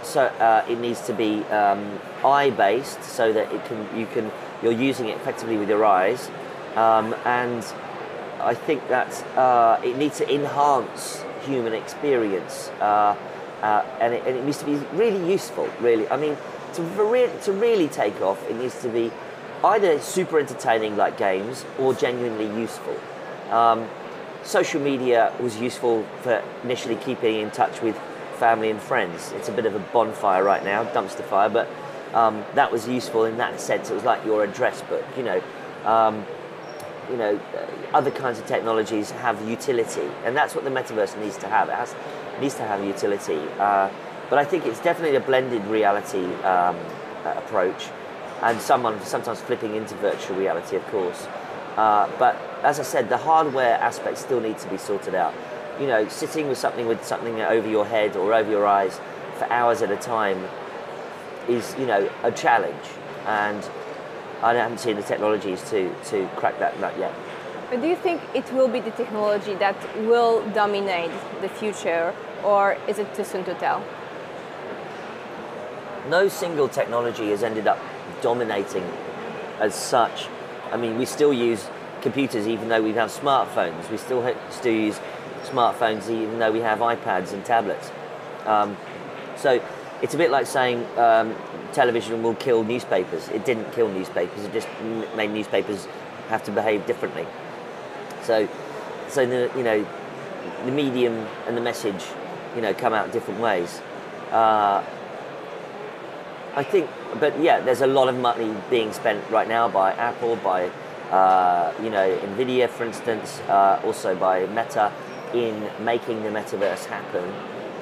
so 0.04 0.26
uh, 0.26 0.64
it 0.70 0.80
needs 0.80 1.02
to 1.08 1.14
be 1.14 1.44
um, 1.46 2.00
eye 2.24 2.52
based 2.52 3.02
so 3.04 3.34
that 3.34 3.52
it 3.52 3.66
can 3.66 3.98
you 3.98 4.06
can 4.06 4.32
you're 4.62 4.74
using 4.74 5.08
it 5.08 5.16
effectively 5.16 5.58
with 5.58 5.70
your 5.70 5.84
eyes 5.86 6.30
um, 6.76 7.16
and 7.26 7.66
I 8.40 8.54
think 8.54 8.88
that 8.90 9.24
uh, 9.38 9.80
it 9.84 9.98
needs 9.98 10.18
to 10.18 10.34
enhance 10.34 11.24
human 11.46 11.74
experience 11.74 12.70
uh, 12.82 13.16
uh, 13.62 13.86
and, 14.02 14.14
it, 14.14 14.28
and 14.28 14.38
it 14.38 14.44
needs 14.44 14.58
to 14.58 14.66
be 14.66 14.76
really 14.94 15.32
useful. 15.32 15.70
Really, 15.80 16.08
I 16.10 16.18
mean, 16.18 16.36
to 16.74 16.82
re- 16.82 17.32
to 17.44 17.54
really 17.54 17.88
take 17.88 18.22
off, 18.22 18.44
it 18.50 18.58
needs 18.58 18.82
to 18.82 18.90
be 18.90 19.12
either 19.64 20.00
super 20.00 20.40
entertaining 20.40 20.98
like 20.98 21.18
games 21.18 21.66
or 21.80 21.94
genuinely 21.94 22.48
useful. 22.60 23.00
Um, 23.50 23.88
social 24.44 24.82
media 24.82 25.34
was 25.40 25.58
useful 25.60 26.06
for 26.22 26.44
initially 26.64 26.96
keeping 26.96 27.40
in 27.40 27.52
touch 27.52 27.82
with 27.82 28.00
family 28.38 28.70
and 28.70 28.82
friends. 28.82 29.32
It's 29.34 29.48
a 29.48 29.52
bit 29.52 29.66
of 29.66 29.76
a 29.76 29.80
bonfire 29.80 30.44
right 30.44 30.64
now, 30.64 30.84
dumpster 30.86 31.24
fire, 31.24 31.50
but 31.50 31.70
um, 32.14 32.44
that 32.56 32.72
was 32.72 32.88
useful 32.88 33.26
in 33.26 33.38
that 33.38 33.60
sense. 33.60 33.90
It 33.90 33.94
was 33.94 34.04
like 34.04 34.26
your 34.26 34.44
address 34.44 34.82
book, 34.84 35.06
you 35.18 35.24
know. 35.24 35.42
Um, 35.86 36.26
you 37.10 37.18
know, 37.18 37.40
uh, 37.56 37.96
other 37.98 38.12
kinds 38.12 38.40
of 38.40 38.46
technologies 38.46 39.12
have 39.12 39.48
utility, 39.48 40.10
and 40.24 40.36
that's 40.36 40.56
what 40.56 40.64
the 40.64 40.70
metaverse 40.70 41.20
needs 41.20 41.38
to 41.38 41.48
have. 41.48 41.68
It 41.68 41.76
has, 41.76 41.94
needs 42.40 42.56
to 42.56 42.64
have 42.64 42.84
utility. 42.84 43.40
Uh, 43.60 43.90
but 44.30 44.40
I 44.40 44.46
think 44.46 44.66
it's 44.66 44.80
definitely 44.80 45.18
a 45.18 45.20
blended 45.20 45.66
reality 45.66 46.24
um, 46.44 46.78
approach, 47.26 47.90
and 48.44 48.60
someone 48.60 49.02
sometimes 49.06 49.40
flipping 49.40 49.76
into 49.76 49.96
virtual 49.96 50.38
reality, 50.38 50.76
of 50.76 50.86
course. 50.88 51.28
Uh, 51.78 52.10
but 52.20 52.36
as 52.62 52.80
I 52.80 52.84
said, 52.84 53.10
the 53.10 53.18
hardware 53.18 53.76
aspect 53.76 54.18
still 54.18 54.42
needs 54.42 54.64
to 54.64 54.70
be 54.70 54.78
sorted 54.78 55.16
out. 55.16 55.34
You 55.80 55.88
know, 55.88 56.08
sitting 56.10 56.50
with 56.50 56.58
something 56.58 56.86
with 56.86 57.04
something 57.06 57.42
over 57.42 57.68
your 57.68 57.86
head 57.86 58.16
or 58.16 58.34
over 58.34 58.52
your 58.52 58.68
eyes 58.68 59.00
for 59.38 59.46
hours 59.46 59.82
at 59.82 59.92
a 59.92 59.96
time 59.96 60.46
is, 61.48 61.74
you 61.80 61.86
know, 61.86 62.10
a 62.24 62.32
challenge. 62.32 62.86
And 63.26 63.64
I 64.42 64.54
haven't 64.54 64.80
seen 64.80 64.98
the 64.98 65.04
technologies 65.04 65.62
to, 65.70 65.94
to 66.06 66.28
crack 66.36 66.60
that 66.60 66.78
nut 66.82 66.94
yet. 67.00 67.14
But 67.70 67.82
do 67.82 67.88
you 67.88 67.96
think 67.96 68.22
it 68.36 68.52
will 68.54 68.68
be 68.68 68.82
the 68.82 68.92
technology 68.92 69.56
that 69.56 69.78
will 70.06 70.48
dominate 70.50 71.12
the 71.42 71.50
future, 71.50 72.14
or 72.44 72.78
is 72.88 73.00
it 73.00 73.16
too 73.16 73.24
soon 73.24 73.46
to 73.46 73.54
tell? 73.56 73.82
No 76.10 76.28
single 76.28 76.68
technology 76.68 77.30
has 77.30 77.42
ended 77.42 77.66
up 77.66 77.80
dominating 78.24 78.84
as 79.60 79.76
such. 79.76 80.28
I 80.72 80.78
mean, 80.78 80.98
we 80.98 81.06
still 81.06 81.34
use 81.34 81.68
computers 82.02 82.48
even 82.48 82.70
though 82.70 82.82
we 82.82 82.94
have 82.94 83.12
smartphones. 83.12 83.90
We 83.92 83.98
still, 83.98 84.36
still 84.50 84.74
use 84.74 85.00
smartphones 85.44 86.10
even 86.10 86.40
though 86.40 86.52
we 86.52 86.62
have 86.62 86.80
iPads 86.80 87.34
and 87.34 87.46
tablets. 87.46 87.92
Um, 88.46 88.76
so 89.38 89.62
it's 90.02 90.14
a 90.14 90.18
bit 90.18 90.32
like 90.32 90.48
saying 90.48 90.86
um, 90.98 91.36
television 91.74 92.24
will 92.24 92.36
kill 92.36 92.64
newspapers. 92.64 93.30
It 93.30 93.46
didn't 93.46 93.72
kill 93.74 93.90
newspapers. 93.90 94.44
It 94.44 94.54
just 94.54 94.68
made 95.16 95.32
newspapers 95.32 95.88
have 96.30 96.44
to 96.46 96.52
behave 96.52 96.86
differently. 96.86 97.28
So, 98.24 98.48
so 99.10 99.26
the 99.26 99.52
you 99.56 99.64
know, 99.64 99.86
the 100.66 100.72
medium 100.72 101.28
and 101.48 101.56
the 101.56 101.62
message, 101.62 102.04
you 102.56 102.62
know, 102.62 102.74
come 102.74 102.94
out 102.94 103.12
different 103.12 103.40
ways. 103.40 103.82
Uh, 104.32 104.84
I 106.56 106.64
think, 106.64 106.90
but 107.20 107.40
yeah, 107.40 107.62
there's 107.62 107.82
a 107.82 107.88
lot 107.88 108.10
of 108.10 108.18
money 108.18 108.54
being 108.70 108.94
spent 108.94 109.28
right 109.32 109.48
now 109.48 109.68
by 109.68 109.94
Apple, 109.94 110.36
by 110.38 110.70
uh, 111.12 111.74
you 111.82 111.90
know, 111.90 112.16
Nvidia, 112.18 112.70
for 112.70 112.86
instance, 112.86 113.40
uh, 113.42 113.82
also 113.84 114.16
by 114.16 114.46
Meta, 114.48 114.92
in 115.34 115.70
making 115.84 116.24
the 116.24 116.30
metaverse 116.30 116.86
happen. 116.86 117.24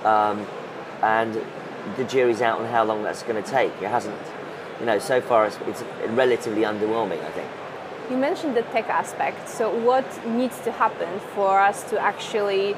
Um, 0.06 0.48
and 1.02 1.42
the 1.98 2.04
jury's 2.06 2.42
out 2.42 2.60
on 2.60 2.68
how 2.68 2.84
long 2.84 3.04
that's 3.04 3.24
going 3.24 3.42
to 3.42 3.50
take. 3.50 3.72
It 3.82 3.90
hasn't, 3.90 4.20
you 4.80 4.86
know, 4.86 5.00
so 5.00 5.20
far 5.20 5.48
it's, 5.48 5.58
it's 5.68 5.84
relatively 6.10 6.62
underwhelming, 6.62 7.24
I 7.24 7.32
think. 7.32 7.50
You 8.10 8.18
mentioned 8.18 8.56
the 8.56 8.64
tech 8.64 8.90
aspect. 8.90 9.48
So, 9.50 9.74
what 9.86 10.06
needs 10.26 10.60
to 10.62 10.72
happen 10.72 11.20
for 11.34 11.60
us 11.60 11.90
to 11.92 12.00
actually 12.00 12.76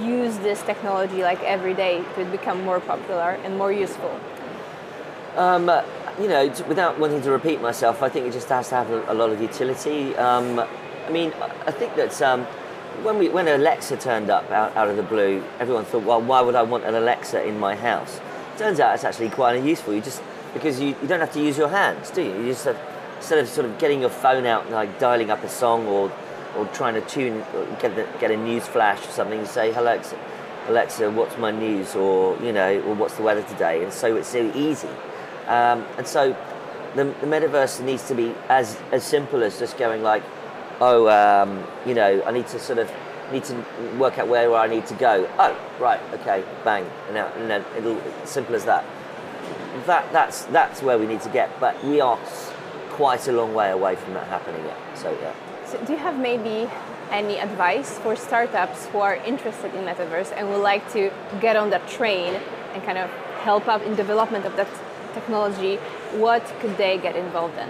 use 0.00 0.38
this 0.38 0.62
technology 0.62 1.22
like 1.22 1.42
every 1.42 1.74
day 1.74 2.04
to 2.14 2.24
become 2.26 2.64
more 2.64 2.80
popular 2.80 3.38
and 3.44 3.56
more 3.56 3.72
useful? 3.72 4.20
Um, 5.38 5.70
you 6.20 6.26
know, 6.26 6.48
without 6.66 6.98
wanting 6.98 7.22
to 7.22 7.30
repeat 7.30 7.60
myself, 7.60 8.02
I 8.02 8.08
think 8.08 8.26
it 8.26 8.32
just 8.32 8.48
has 8.48 8.68
to 8.70 8.74
have 8.74 8.90
a, 8.90 9.12
a 9.12 9.14
lot 9.14 9.30
of 9.30 9.40
utility. 9.40 10.16
Um, 10.16 10.58
I 10.58 11.10
mean, 11.10 11.32
I 11.64 11.70
think 11.70 11.94
that 11.94 12.20
um, 12.20 12.44
when 13.04 13.18
we 13.18 13.28
when 13.28 13.46
Alexa 13.46 13.98
turned 13.98 14.30
up 14.30 14.50
out, 14.50 14.76
out 14.76 14.88
of 14.88 14.96
the 14.96 15.02
blue, 15.04 15.44
everyone 15.60 15.84
thought, 15.84 16.02
well, 16.02 16.20
why 16.20 16.40
would 16.40 16.56
I 16.56 16.62
want 16.62 16.84
an 16.84 16.96
Alexa 16.96 17.46
in 17.46 17.58
my 17.58 17.76
house? 17.76 18.20
Turns 18.56 18.80
out 18.80 18.94
it's 18.96 19.04
actually 19.04 19.30
quite 19.30 19.62
useful. 19.62 19.94
You 19.94 20.00
just 20.00 20.20
because 20.54 20.80
you, 20.80 20.88
you 21.00 21.06
don't 21.06 21.20
have 21.20 21.32
to 21.34 21.40
use 21.40 21.56
your 21.56 21.68
hands, 21.68 22.10
do 22.10 22.22
you? 22.22 22.34
You 22.36 22.46
just 22.46 22.64
have, 22.64 22.78
instead 23.18 23.38
of 23.38 23.48
sort 23.48 23.66
of 23.66 23.78
getting 23.78 24.00
your 24.00 24.10
phone 24.10 24.44
out 24.44 24.64
and 24.64 24.72
like 24.72 24.98
dialing 24.98 25.30
up 25.30 25.44
a 25.44 25.48
song 25.48 25.86
or 25.86 26.12
or 26.56 26.66
trying 26.66 26.94
to 26.94 27.00
tune 27.02 27.44
get 27.80 27.94
the, 27.94 28.08
get 28.18 28.32
a 28.32 28.36
news 28.36 28.66
flash 28.66 29.06
or 29.06 29.10
something, 29.12 29.38
you 29.38 29.46
say 29.46 29.72
Alexa, 29.72 30.18
Alexa, 30.66 31.10
what's 31.12 31.38
my 31.38 31.52
news 31.52 31.94
or 31.94 32.36
you 32.42 32.52
know 32.52 32.80
or 32.80 32.94
what's 32.94 33.14
the 33.14 33.22
weather 33.22 33.42
today? 33.44 33.84
And 33.84 33.92
so 33.92 34.16
it's 34.16 34.28
so 34.28 34.50
easy. 34.56 34.88
Um, 35.48 35.84
and 35.96 36.06
so 36.06 36.36
the, 36.94 37.04
the 37.04 37.26
metaverse 37.26 37.82
needs 37.82 38.06
to 38.08 38.14
be 38.14 38.34
as 38.48 38.78
as 38.92 39.02
simple 39.02 39.42
as 39.42 39.58
just 39.58 39.78
going 39.78 40.02
like, 40.02 40.22
oh, 40.80 41.08
um, 41.08 41.66
you 41.86 41.94
know, 41.94 42.22
I 42.24 42.30
need 42.30 42.46
to 42.48 42.58
sort 42.60 42.78
of 42.78 42.90
need 43.32 43.44
to 43.44 43.54
work 43.98 44.18
out 44.18 44.28
where 44.28 44.54
I 44.54 44.66
need 44.66 44.86
to 44.86 44.94
go. 44.94 45.28
Oh, 45.38 45.58
right, 45.78 46.00
okay, 46.14 46.44
bang, 46.64 46.86
and, 47.06 47.14
now, 47.14 47.26
and 47.36 47.50
then 47.50 47.64
it'll 47.76 48.00
simple 48.24 48.54
as 48.54 48.64
that. 48.64 48.84
That 49.86 50.12
that's 50.12 50.44
that's 50.46 50.82
where 50.82 50.98
we 50.98 51.06
need 51.06 51.22
to 51.22 51.30
get, 51.30 51.48
but 51.60 51.82
we 51.84 52.00
are 52.00 52.18
quite 52.90 53.28
a 53.28 53.32
long 53.32 53.54
way 53.54 53.70
away 53.70 53.96
from 53.96 54.14
that 54.14 54.26
happening 54.26 54.64
yet. 54.64 54.78
So 54.94 55.16
yeah. 55.20 55.34
So 55.66 55.82
do 55.84 55.92
you 55.92 55.98
have 55.98 56.18
maybe 56.18 56.68
any 57.10 57.38
advice 57.38 57.98
for 57.98 58.16
startups 58.16 58.86
who 58.86 58.98
are 58.98 59.16
interested 59.16 59.74
in 59.74 59.84
metaverse 59.84 60.32
and 60.36 60.50
would 60.50 60.62
like 60.62 60.90
to 60.92 61.10
get 61.40 61.56
on 61.56 61.70
that 61.70 61.86
train 61.88 62.34
and 62.74 62.82
kind 62.84 62.98
of 62.98 63.10
help 63.40 63.68
out 63.68 63.82
in 63.82 63.94
development 63.94 64.44
of 64.44 64.56
that 64.56 64.68
technology? 65.14 65.76
What 66.16 66.44
could 66.60 66.76
they 66.76 66.98
get 66.98 67.16
involved 67.16 67.58
in? 67.58 67.68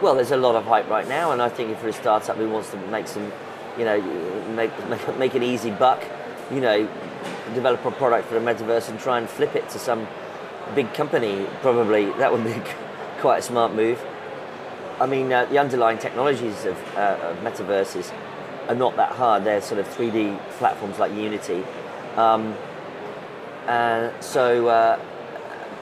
Well, 0.00 0.14
there's 0.14 0.32
a 0.32 0.36
lot 0.36 0.56
of 0.56 0.64
hype 0.64 0.88
right 0.88 1.08
now, 1.08 1.32
and 1.32 1.40
I 1.40 1.48
think 1.48 1.70
if 1.70 1.80
you're 1.80 1.90
a 1.90 1.92
startup 1.92 2.36
who 2.36 2.48
wants 2.48 2.70
to 2.70 2.76
make 2.88 3.06
some 3.06 3.32
you 3.78 3.84
know, 3.84 4.00
make, 4.54 4.88
make, 4.88 5.18
make 5.18 5.34
an 5.34 5.42
easy 5.42 5.70
buck, 5.70 6.04
you 6.50 6.60
know, 6.60 6.88
develop 7.54 7.84
a 7.84 7.90
product 7.90 8.28
for 8.28 8.34
the 8.34 8.40
metaverse 8.40 8.88
and 8.88 8.98
try 8.98 9.18
and 9.18 9.28
flip 9.28 9.54
it 9.54 9.68
to 9.70 9.78
some 9.78 10.06
big 10.74 10.92
company, 10.94 11.46
probably 11.60 12.06
that 12.12 12.32
would 12.32 12.44
be 12.44 12.54
quite 13.18 13.38
a 13.38 13.42
smart 13.42 13.74
move. 13.74 14.02
I 15.00 15.06
mean, 15.06 15.32
uh, 15.32 15.46
the 15.46 15.58
underlying 15.58 15.98
technologies 15.98 16.64
of, 16.64 16.76
uh, 16.96 17.18
of, 17.22 17.38
metaverses 17.38 18.12
are 18.68 18.74
not 18.74 18.96
that 18.96 19.12
hard. 19.12 19.44
They're 19.44 19.62
sort 19.62 19.80
of 19.80 19.88
3D 19.88 20.38
platforms 20.58 20.98
like 20.98 21.12
Unity. 21.12 21.64
Um, 22.16 22.54
and 23.66 24.12
so, 24.22 24.68
uh, 24.68 25.00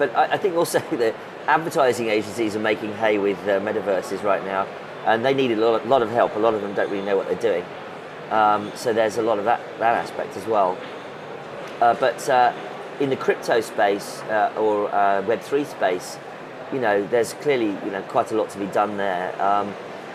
but 0.00 0.16
I, 0.16 0.32
I, 0.32 0.36
think 0.38 0.56
also 0.56 0.78
the 0.90 1.14
advertising 1.46 2.08
agencies 2.08 2.56
are 2.56 2.60
making 2.60 2.94
hay 2.94 3.18
with 3.18 3.38
uh, 3.40 3.60
metaverses 3.60 4.24
right 4.24 4.42
now, 4.44 4.66
and 5.04 5.24
they 5.24 5.34
need 5.34 5.52
a 5.52 5.56
lot, 5.56 5.86
lot 5.86 6.02
of 6.02 6.10
help. 6.10 6.34
A 6.34 6.38
lot 6.38 6.54
of 6.54 6.62
them 6.62 6.74
don't 6.74 6.90
really 6.90 7.04
know 7.04 7.16
what 7.16 7.28
they're 7.28 7.36
doing. 7.36 7.64
Um, 8.30 8.72
so 8.74 8.92
there's 8.92 9.18
a 9.18 9.22
lot 9.22 9.38
of 9.38 9.44
that, 9.44 9.60
that 9.78 9.96
aspect 9.96 10.36
as 10.36 10.46
well. 10.46 10.78
Uh, 11.80 11.94
but 11.94 12.28
uh, 12.28 12.52
in 12.98 13.10
the 13.10 13.16
crypto 13.16 13.60
space 13.60 14.20
uh, 14.22 14.52
or 14.56 14.88
uh, 14.88 15.22
Web3 15.22 15.66
space, 15.66 16.18
you 16.72 16.80
know, 16.80 17.06
there's 17.08 17.34
clearly 17.34 17.66
you 17.84 17.90
know 17.90 18.02
quite 18.08 18.32
a 18.32 18.36
lot 18.36 18.48
to 18.50 18.58
be 18.58 18.66
done 18.66 18.96
there, 18.96 19.30
um, 19.42 19.68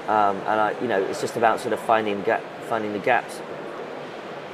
um, 0.08 0.38
and 0.48 0.62
I, 0.62 0.82
you 0.82 0.88
know, 0.88 1.02
it's 1.04 1.22
just 1.22 1.38
about 1.38 1.60
sort 1.60 1.74
of 1.74 1.80
finding 1.80 2.22
gap, 2.24 2.42
finding 2.70 2.94
the 2.94 3.00
gaps. 3.00 3.40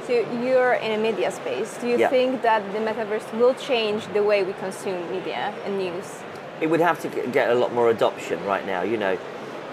So 0.06 0.14
you're 0.42 0.74
in 0.74 0.98
a 0.98 0.98
media 0.98 1.30
space. 1.30 1.78
Do 1.78 1.86
you 1.86 1.96
yeah. 1.96 2.08
think 2.08 2.42
that 2.42 2.60
the 2.72 2.80
metaverse 2.80 3.38
will 3.38 3.54
change 3.54 4.04
the 4.08 4.22
way 4.22 4.42
we 4.42 4.52
consume 4.54 5.08
media 5.12 5.54
and 5.64 5.78
news? 5.78 6.22
It 6.60 6.68
would 6.70 6.80
have 6.80 7.00
to 7.02 7.08
get 7.28 7.50
a 7.50 7.54
lot 7.54 7.72
more 7.72 7.88
adoption 7.88 8.44
right 8.44 8.66
now. 8.66 8.82
You 8.82 8.96
know, 8.96 9.18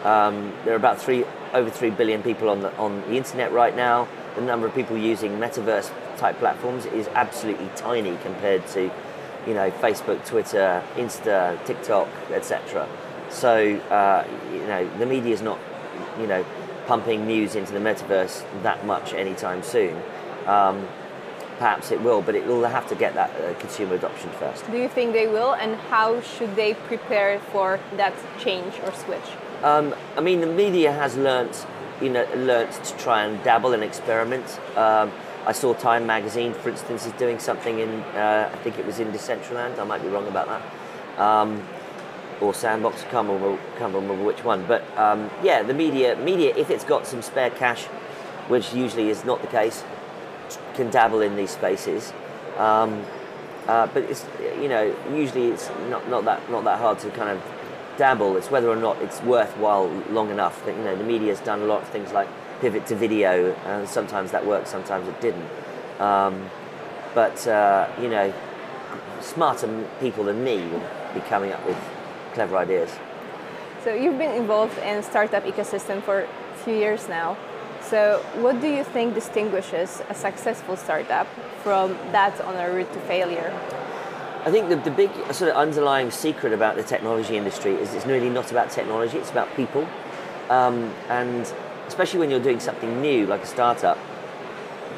um, 0.03 0.53
there 0.65 0.73
are 0.73 0.77
about 0.77 1.01
three 1.01 1.25
over 1.53 1.71
3 1.71 1.89
billion 1.91 2.21
people 2.21 2.47
on 2.47 2.61
the, 2.61 2.75
on 2.77 3.01
the 3.01 3.15
internet 3.15 3.51
right 3.51 3.75
now. 3.75 4.07
The 4.35 4.41
number 4.41 4.67
of 4.67 4.75
people 4.75 4.97
using 4.97 5.31
metaverse 5.39 5.91
type 6.17 6.37
platforms 6.37 6.85
is 6.85 7.07
absolutely 7.09 7.69
tiny 7.75 8.15
compared 8.17 8.67
to, 8.67 8.91
you 9.47 9.53
know, 9.55 9.71
Facebook, 9.71 10.23
Twitter, 10.27 10.83
Insta, 10.95 11.63
TikTok, 11.65 12.07
etc. 12.31 12.87
So, 13.29 13.77
uh, 13.89 14.27
you 14.53 14.59
know, 14.67 14.87
the 14.99 15.07
media 15.07 15.33
is 15.33 15.41
not, 15.41 15.57
you 16.19 16.27
know, 16.27 16.45
pumping 16.89 17.27
news 17.27 17.53
into 17.53 17.71
the 17.71 17.77
metaverse 17.77 18.43
that 18.63 18.83
much 18.83 19.13
anytime 19.13 19.61
soon. 19.61 19.95
Um, 20.47 20.87
perhaps 21.59 21.91
it 21.91 22.01
will, 22.01 22.23
but 22.23 22.33
it 22.33 22.47
will 22.47 22.63
have 22.63 22.87
to 22.89 22.95
get 22.95 23.13
that 23.13 23.29
uh, 23.29 23.53
consumer 23.59 23.93
adoption 23.93 24.31
first. 24.39 24.65
Do 24.71 24.77
you 24.77 24.89
think 24.89 25.13
they 25.13 25.27
will, 25.27 25.53
and 25.53 25.75
how 25.75 26.19
should 26.21 26.55
they 26.55 26.73
prepare 26.73 27.39
for 27.51 27.79
that 27.97 28.15
change 28.39 28.73
or 28.83 28.91
switch? 28.93 29.29
Um, 29.61 29.93
I 30.17 30.21
mean, 30.21 30.41
the 30.41 30.47
media 30.47 30.91
has 30.91 31.15
learnt, 31.15 31.67
you 32.01 32.09
know, 32.09 32.25
learnt 32.35 32.71
to 32.71 32.97
try 32.97 33.23
and 33.23 33.43
dabble 33.43 33.73
and 33.73 33.83
experiment. 33.83 34.59
Um, 34.75 35.11
I 35.45 35.51
saw 35.51 35.75
Time 35.75 36.07
Magazine, 36.07 36.53
for 36.53 36.69
instance, 36.69 37.05
is 37.05 37.13
doing 37.13 37.37
something 37.37 37.77
in, 37.77 37.89
uh, 38.17 38.49
I 38.51 38.57
think 38.63 38.79
it 38.79 38.85
was 38.87 38.97
in 38.97 39.11
Decentraland. 39.11 39.77
I 39.77 39.83
might 39.83 40.01
be 40.01 40.09
wrong 40.09 40.27
about 40.27 40.47
that. 40.47 41.21
Um, 41.21 41.61
or 42.41 42.53
Sandbox, 42.53 43.03
can't 43.03 43.27
remember, 43.27 43.57
can't 43.77 43.93
remember 43.93 44.23
which 44.23 44.43
one. 44.43 44.65
But 44.65 44.83
um, 44.97 45.29
yeah, 45.43 45.63
the 45.63 45.73
media, 45.73 46.15
media, 46.17 46.55
if 46.55 46.69
it's 46.69 46.83
got 46.83 47.05
some 47.05 47.21
spare 47.21 47.49
cash, 47.49 47.85
which 48.47 48.73
usually 48.73 49.09
is 49.09 49.25
not 49.25 49.41
the 49.41 49.47
case, 49.47 49.83
can 50.75 50.89
dabble 50.89 51.21
in 51.21 51.35
these 51.35 51.51
spaces. 51.51 52.13
Um, 52.57 53.05
uh, 53.67 53.87
but 53.87 54.03
it's 54.03 54.25
you 54.59 54.67
know 54.67 54.95
usually 55.13 55.49
it's 55.49 55.69
not, 55.89 56.09
not 56.09 56.25
that 56.25 56.49
not 56.49 56.63
that 56.63 56.79
hard 56.79 56.99
to 56.99 57.09
kind 57.11 57.29
of 57.29 57.41
dabble. 57.97 58.37
It's 58.37 58.49
whether 58.49 58.69
or 58.69 58.75
not 58.75 59.01
it's 59.01 59.21
worthwhile 59.21 59.87
long 60.09 60.31
enough. 60.31 60.65
That 60.65 60.75
you 60.75 60.83
know 60.83 60.95
the 60.95 61.03
media's 61.03 61.39
done 61.41 61.61
a 61.61 61.65
lot 61.65 61.83
of 61.83 61.89
things 61.89 62.11
like 62.11 62.27
pivot 62.61 62.87
to 62.87 62.95
video, 62.95 63.53
and 63.65 63.87
sometimes 63.87 64.31
that 64.31 64.45
worked, 64.45 64.67
sometimes 64.67 65.07
it 65.07 65.21
didn't. 65.21 65.47
Um, 65.99 66.49
but 67.13 67.45
uh, 67.47 67.89
you 68.01 68.09
know, 68.09 68.33
smarter 69.21 69.85
people 69.99 70.23
than 70.23 70.43
me 70.43 70.65
will 70.67 70.83
be 71.13 71.19
coming 71.21 71.51
up 71.51 71.65
with 71.65 71.77
clever 72.33 72.57
ideas. 72.57 72.89
So 73.83 73.93
you've 73.93 74.17
been 74.17 74.35
involved 74.35 74.77
in 74.79 75.01
startup 75.03 75.45
ecosystem 75.45 76.01
for 76.03 76.21
a 76.21 76.57
few 76.63 76.75
years 76.75 77.07
now. 77.07 77.37
So 77.81 78.23
what 78.35 78.59
do 78.61 78.67
you 78.67 78.83
think 78.83 79.15
distinguishes 79.15 80.01
a 80.09 80.13
successful 80.13 80.75
startup 80.75 81.27
from 81.63 81.93
that 82.11 82.39
on 82.41 82.55
a 82.55 82.71
route 82.71 82.91
to 82.93 82.99
failure? 83.01 83.51
I 84.45 84.51
think 84.51 84.69
the, 84.69 84.75
the 84.77 84.91
big 84.91 85.11
sort 85.33 85.51
of 85.51 85.57
underlying 85.57 86.11
secret 86.11 86.53
about 86.53 86.75
the 86.75 86.83
technology 86.83 87.35
industry 87.37 87.73
is 87.73 87.93
it's 87.93 88.05
really 88.05 88.29
not 88.29 88.51
about 88.51 88.69
technology, 88.69 89.17
it's 89.17 89.31
about 89.31 89.53
people. 89.55 89.87
Um, 90.49 90.93
and 91.09 91.51
especially 91.87 92.19
when 92.19 92.29
you're 92.29 92.39
doing 92.39 92.59
something 92.59 93.01
new 93.01 93.25
like 93.27 93.43
a 93.43 93.47
startup, 93.47 93.97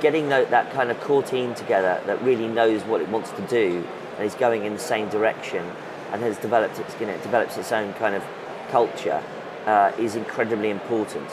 getting 0.02 0.30
that, 0.30 0.50
that 0.50 0.72
kind 0.72 0.92
of 0.92 1.00
core 1.02 1.24
team 1.24 1.54
together 1.56 2.02
that 2.06 2.22
really 2.24 2.48
knows 2.48 2.82
what 2.84 3.02
it 3.02 3.10
wants 3.10 3.32
to 3.32 3.42
do 3.48 3.88
and 4.18 4.26
is 4.26 4.36
going 4.36 4.66
in 4.66 4.74
the 4.74 4.80
same 4.80 5.08
direction 5.10 5.66
and 6.12 6.22
has 6.22 6.38
developed 6.38 6.80
its, 6.80 7.00
you 7.00 7.06
know, 7.06 7.18
develops 7.20 7.58
its 7.58 7.72
own 7.72 7.94
kind 7.94 8.16
of 8.16 8.24
culture 8.70 9.24
uh, 9.66 9.92
is 10.00 10.16
incredibly 10.16 10.70
important. 10.70 11.30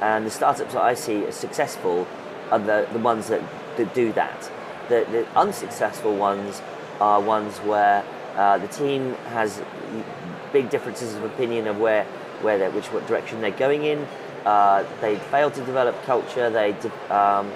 And 0.00 0.26
the 0.26 0.30
startups 0.30 0.74
that 0.74 0.82
I 0.82 0.94
see 0.94 1.24
as 1.24 1.34
successful 1.34 2.06
are 2.50 2.58
the, 2.58 2.88
the 2.92 2.98
ones 2.98 3.28
that, 3.28 3.42
that 3.76 3.94
do 3.94 4.12
that. 4.12 4.50
The, 4.88 5.06
the 5.10 5.26
unsuccessful 5.38 6.16
ones 6.16 6.62
are 7.00 7.20
ones 7.20 7.58
where 7.58 8.04
uh, 8.36 8.58
the 8.58 8.68
team 8.68 9.14
has 9.30 9.62
big 10.52 10.70
differences 10.70 11.14
of 11.14 11.24
opinion 11.24 11.66
of 11.66 11.80
where, 11.80 12.04
where 12.42 12.58
they're, 12.58 12.70
which 12.70 12.86
what 12.86 13.06
direction 13.06 13.40
they're 13.40 13.50
going 13.50 13.84
in. 13.84 14.06
Uh, 14.44 14.84
they 15.00 15.16
fail 15.16 15.50
to 15.50 15.64
develop 15.64 16.00
culture. 16.04 16.50
They, 16.50 16.72
um, 17.10 17.50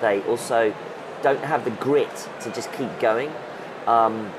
they 0.00 0.20
also 0.22 0.74
don't 1.22 1.44
have 1.44 1.64
the 1.64 1.70
grit 1.70 2.28
to 2.40 2.50
just 2.50 2.72
keep 2.72 2.98
going. 2.98 3.32
Um, 3.86 4.32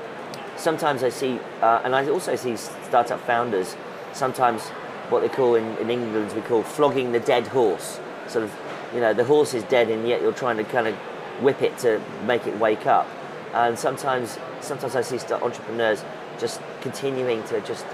sometimes 0.56 1.02
I 1.02 1.08
see, 1.08 1.38
uh, 1.62 1.82
and 1.84 1.94
I 1.94 2.08
also 2.08 2.36
see 2.36 2.56
startup 2.56 3.20
founders, 3.20 3.76
sometimes 4.12 4.62
what 5.10 5.20
they 5.20 5.28
call 5.28 5.54
in, 5.54 5.76
in 5.78 5.90
England, 5.90 6.32
we 6.32 6.40
call 6.42 6.62
flogging 6.62 7.12
the 7.12 7.20
dead 7.20 7.46
horse. 7.46 8.00
Sort 8.28 8.44
of, 8.44 8.52
you 8.94 9.00
know, 9.00 9.14
the 9.14 9.24
horse 9.24 9.54
is 9.54 9.62
dead 9.64 9.88
and 9.88 10.08
yet 10.08 10.20
you're 10.20 10.32
trying 10.32 10.56
to 10.56 10.64
kind 10.64 10.86
of 10.86 10.94
whip 11.40 11.62
it 11.62 11.76
to 11.78 12.00
make 12.24 12.46
it 12.46 12.58
wake 12.58 12.86
up. 12.86 13.06
And 13.54 13.78
sometimes, 13.78 14.38
sometimes 14.60 14.96
I 14.96 15.02
see 15.02 15.18
entrepreneurs 15.34 16.04
just 16.38 16.60
continuing 16.80 17.42
to 17.44 17.60
just, 17.60 17.86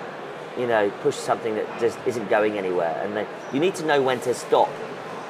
you 0.59 0.67
know, 0.67 0.91
push 1.03 1.17
something 1.17 1.55
that 1.55 1.81
just 1.81 1.99
isn't 2.07 2.29
going 2.29 2.59
anywhere. 2.59 3.01
And 3.05 3.17
they, 3.17 3.27
you 3.53 3.61
need 3.61 3.75
to 3.77 3.85
know 3.85 4.03
when 4.03 4.21
to 4.21 4.35
stop, 4.35 4.71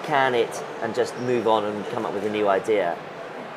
can 0.05 0.35
it, 0.35 0.63
and 0.83 0.95
just 0.95 1.17
move 1.21 1.47
on 1.49 1.65
and 1.65 1.85
come 1.87 2.07
up 2.07 2.15
with 2.15 2.25
a 2.25 2.31
new 2.31 2.49
idea. 2.49 2.97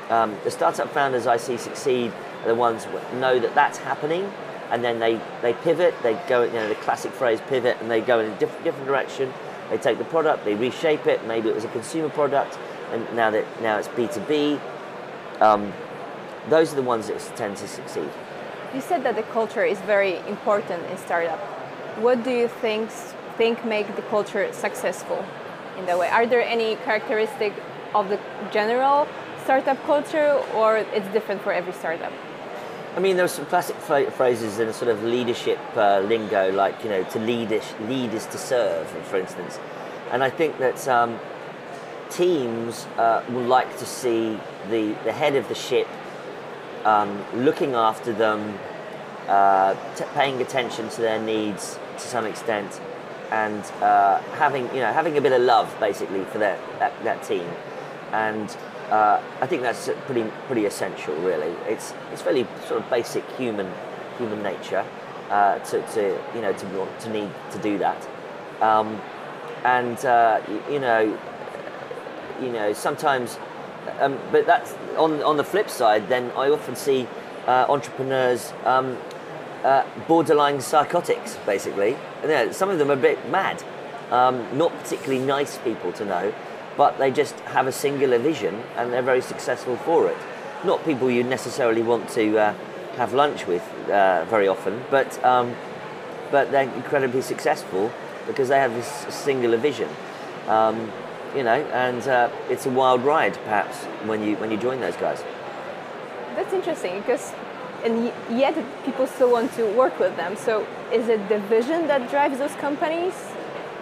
Um, 0.09 0.37
the 0.43 0.51
startup 0.51 0.91
founders 0.91 1.27
I 1.27 1.37
see 1.37 1.57
succeed 1.57 2.11
are 2.41 2.47
the 2.47 2.55
ones 2.55 2.85
know 3.13 3.39
that 3.39 3.55
that's 3.55 3.77
happening 3.77 4.31
and 4.71 4.83
then 4.83 4.99
they, 4.99 5.21
they 5.41 5.53
pivot, 5.53 5.93
they 6.01 6.13
go, 6.27 6.43
you 6.43 6.53
know, 6.53 6.67
the 6.67 6.75
classic 6.75 7.11
phrase 7.11 7.39
pivot, 7.47 7.77
and 7.81 7.89
they 7.89 8.01
go 8.01 8.19
in 8.19 8.31
a 8.31 8.39
different, 8.39 8.63
different 8.63 8.87
direction. 8.87 9.31
They 9.69 9.77
take 9.77 9.97
the 9.97 10.05
product, 10.05 10.43
they 10.43 10.55
reshape 10.55 11.05
it. 11.05 11.23
Maybe 11.25 11.49
it 11.49 11.55
was 11.55 11.63
a 11.63 11.69
consumer 11.69 12.09
product, 12.09 12.57
and 12.91 13.01
now 13.15 13.29
that 13.31 13.45
now 13.61 13.77
it's 13.77 13.87
B 13.89 14.07
two 14.11 14.21
B. 14.21 14.59
Um, 15.39 15.71
those 16.49 16.73
are 16.73 16.75
the 16.75 16.81
ones 16.81 17.07
that 17.07 17.19
tend 17.35 17.57
to 17.57 17.67
succeed. 17.67 18.09
You 18.73 18.81
said 18.81 19.03
that 19.03 19.15
the 19.15 19.23
culture 19.23 19.63
is 19.63 19.79
very 19.81 20.17
important 20.27 20.83
in 20.89 20.97
startup. 20.97 21.39
What 21.99 22.23
do 22.23 22.31
you 22.31 22.47
think 22.47 22.89
think 23.37 23.65
make 23.65 23.95
the 23.95 24.01
culture 24.03 24.51
successful 24.53 25.23
in 25.77 25.85
that 25.85 25.97
way? 25.97 26.09
Are 26.09 26.25
there 26.25 26.41
any 26.41 26.75
characteristic 26.77 27.53
of 27.93 28.09
the 28.09 28.19
general 28.51 29.07
startup 29.43 29.81
culture, 29.85 30.41
or 30.55 30.77
it's 30.77 31.07
different 31.13 31.41
for 31.41 31.53
every 31.53 31.73
startup? 31.73 32.11
I 32.95 32.99
mean, 33.01 33.17
there 33.17 33.25
are 33.25 33.27
some 33.27 33.45
classic 33.47 33.75
phrases 33.75 34.59
in 34.59 34.69
a 34.69 34.73
sort 34.73 34.89
of 34.89 35.03
leadership 35.03 35.59
uh, 35.75 35.99
lingo, 35.99 36.49
like 36.53 36.81
you 36.81 36.89
know, 36.89 37.03
to 37.03 37.19
lead 37.19 37.51
is, 37.51 37.73
lead 37.81 38.13
is 38.13 38.25
to 38.27 38.37
serve, 38.37 38.87
for 38.87 39.17
instance. 39.17 39.59
And 40.11 40.23
I 40.23 40.29
think 40.29 40.59
that 40.59 40.87
um, 40.87 41.19
teams 42.09 42.85
uh, 42.97 43.21
will 43.27 43.43
like 43.43 43.77
to 43.79 43.85
see 43.85 44.39
the, 44.69 44.95
the 45.03 45.11
head 45.11 45.35
of 45.35 45.49
the 45.49 45.55
ship 45.55 45.89
um, 46.85 47.21
looking 47.33 47.73
after 47.73 48.13
them, 48.13 48.57
uh, 49.27 49.75
t- 49.95 50.05
paying 50.13 50.41
attention 50.41 50.87
to 50.87 51.01
their 51.01 51.21
needs 51.21 51.77
to 51.97 52.07
some 52.07 52.25
extent, 52.25 52.79
and 53.29 53.61
uh, 53.81 54.21
having 54.37 54.67
you 54.67 54.79
know 54.79 54.93
having 54.93 55.17
a 55.17 55.21
bit 55.21 55.33
of 55.33 55.41
love 55.41 55.75
basically 55.81 56.23
for 56.25 56.37
that 56.37 56.59
that, 56.79 57.03
that 57.03 57.23
team, 57.23 57.49
and 58.13 58.55
uh, 58.89 59.21
I 59.41 59.47
think 59.47 59.61
that's 59.61 59.89
pretty 60.05 60.29
pretty 60.47 60.65
essential. 60.65 61.15
Really, 61.15 61.53
it's 61.67 61.93
it's 62.11 62.21
fairly 62.21 62.47
sort 62.67 62.81
of 62.81 62.89
basic 62.89 63.27
human 63.31 63.71
human 64.17 64.43
nature 64.43 64.85
uh, 65.29 65.59
to, 65.59 65.81
to 65.93 66.21
you 66.35 66.41
know 66.41 66.53
to 66.53 66.65
want 66.67 66.99
to 67.01 67.09
need 67.09 67.29
to 67.51 67.57
do 67.59 67.77
that, 67.79 68.07
um, 68.61 69.01
and 69.63 69.97
uh, 70.05 70.41
you, 70.69 70.79
know 70.79 71.17
you 72.41 72.51
know 72.51 72.73
sometimes, 72.73 73.39
um, 73.99 74.19
but 74.31 74.45
that's 74.45 74.73
on 74.97 75.23
on 75.23 75.37
the 75.37 75.43
flip 75.43 75.69
side. 75.69 76.07
Then 76.07 76.31
I 76.31 76.49
often 76.49 76.75
see 76.75 77.07
uh, 77.47 77.65
entrepreneurs. 77.67 78.53
Um, 78.65 78.97
uh, 79.63 79.83
borderline 80.07 80.61
psychotics, 80.61 81.37
basically. 81.43 81.97
You 82.21 82.27
know, 82.27 82.51
some 82.51 82.69
of 82.69 82.77
them 82.77 82.91
are 82.91 82.93
a 82.93 82.97
bit 82.97 83.17
mad, 83.31 83.63
um, 84.11 84.55
not 84.55 84.71
particularly 84.77 85.25
nice 85.25 85.57
people 85.57 85.91
to 85.93 86.05
know 86.05 86.31
but 86.77 86.97
they 86.97 87.11
just 87.11 87.35
have 87.41 87.67
a 87.67 87.71
singular 87.71 88.17
vision 88.17 88.63
and 88.75 88.91
they're 88.91 89.01
very 89.01 89.21
successful 89.21 89.77
for 89.77 90.09
it. 90.09 90.17
Not 90.63 90.83
people 90.83 91.09
you 91.09 91.23
necessarily 91.23 91.83
want 91.83 92.09
to 92.09 92.37
uh, 92.37 92.53
have 92.97 93.13
lunch 93.13 93.47
with 93.47 93.63
uh, 93.89 94.25
very 94.25 94.47
often, 94.47 94.83
but 94.89 95.23
um, 95.23 95.55
but 96.31 96.51
they're 96.51 96.73
incredibly 96.73 97.21
successful 97.21 97.91
because 98.27 98.49
they 98.49 98.57
have 98.57 98.73
this 98.73 98.87
singular 99.13 99.57
vision. 99.57 99.89
Um, 100.47 100.91
you 101.35 101.43
know, 101.43 101.61
and 101.73 102.07
uh, 102.07 102.29
it's 102.49 102.65
a 102.65 102.69
wild 102.69 103.03
ride, 103.03 103.33
perhaps, 103.43 103.77
when 104.07 104.23
you 104.23 104.35
when 104.37 104.51
you 104.51 104.57
join 104.57 104.79
those 104.79 104.95
guys. 104.95 105.23
That's 106.35 106.53
interesting 106.53 106.99
because, 106.99 107.33
and 107.83 108.11
yet 108.29 108.55
people 108.85 109.07
still 109.07 109.31
want 109.31 109.53
to 109.53 109.65
work 109.73 109.99
with 109.99 110.15
them. 110.15 110.35
So, 110.35 110.65
is 110.91 111.09
it 111.09 111.27
the 111.29 111.39
vision 111.39 111.87
that 111.87 112.09
drives 112.09 112.39
those 112.39 112.55
companies? 112.55 113.13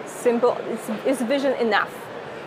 Simple. 0.04 0.52
Is, 0.68 1.20
is 1.20 1.22
vision 1.22 1.52
enough? 1.54 2.03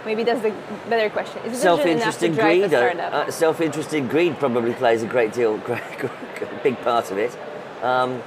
Maybe 0.07 0.23
that's 0.23 0.41
the 0.41 0.53
better 0.89 1.09
question. 1.09 1.43
Is 1.43 1.61
self-interested 1.61 2.33
greed? 2.33 2.73
Uh, 2.73 3.29
self-interested 3.29 4.09
greed 4.09 4.39
probably 4.39 4.71
plays 4.71 5.03
a 5.03 5.05
great 5.05 5.33
deal, 5.33 5.57
big 6.63 6.79
part 6.79 7.11
of 7.11 7.17
it. 7.17 7.37
Um, 7.83 8.23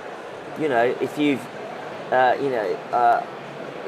you 0.61 0.69
know, 0.69 0.85
if 1.01 1.17
you've, 1.17 1.41
uh, 2.13 2.37
you 2.39 2.51
know, 2.51 2.75
uh, 2.93 3.27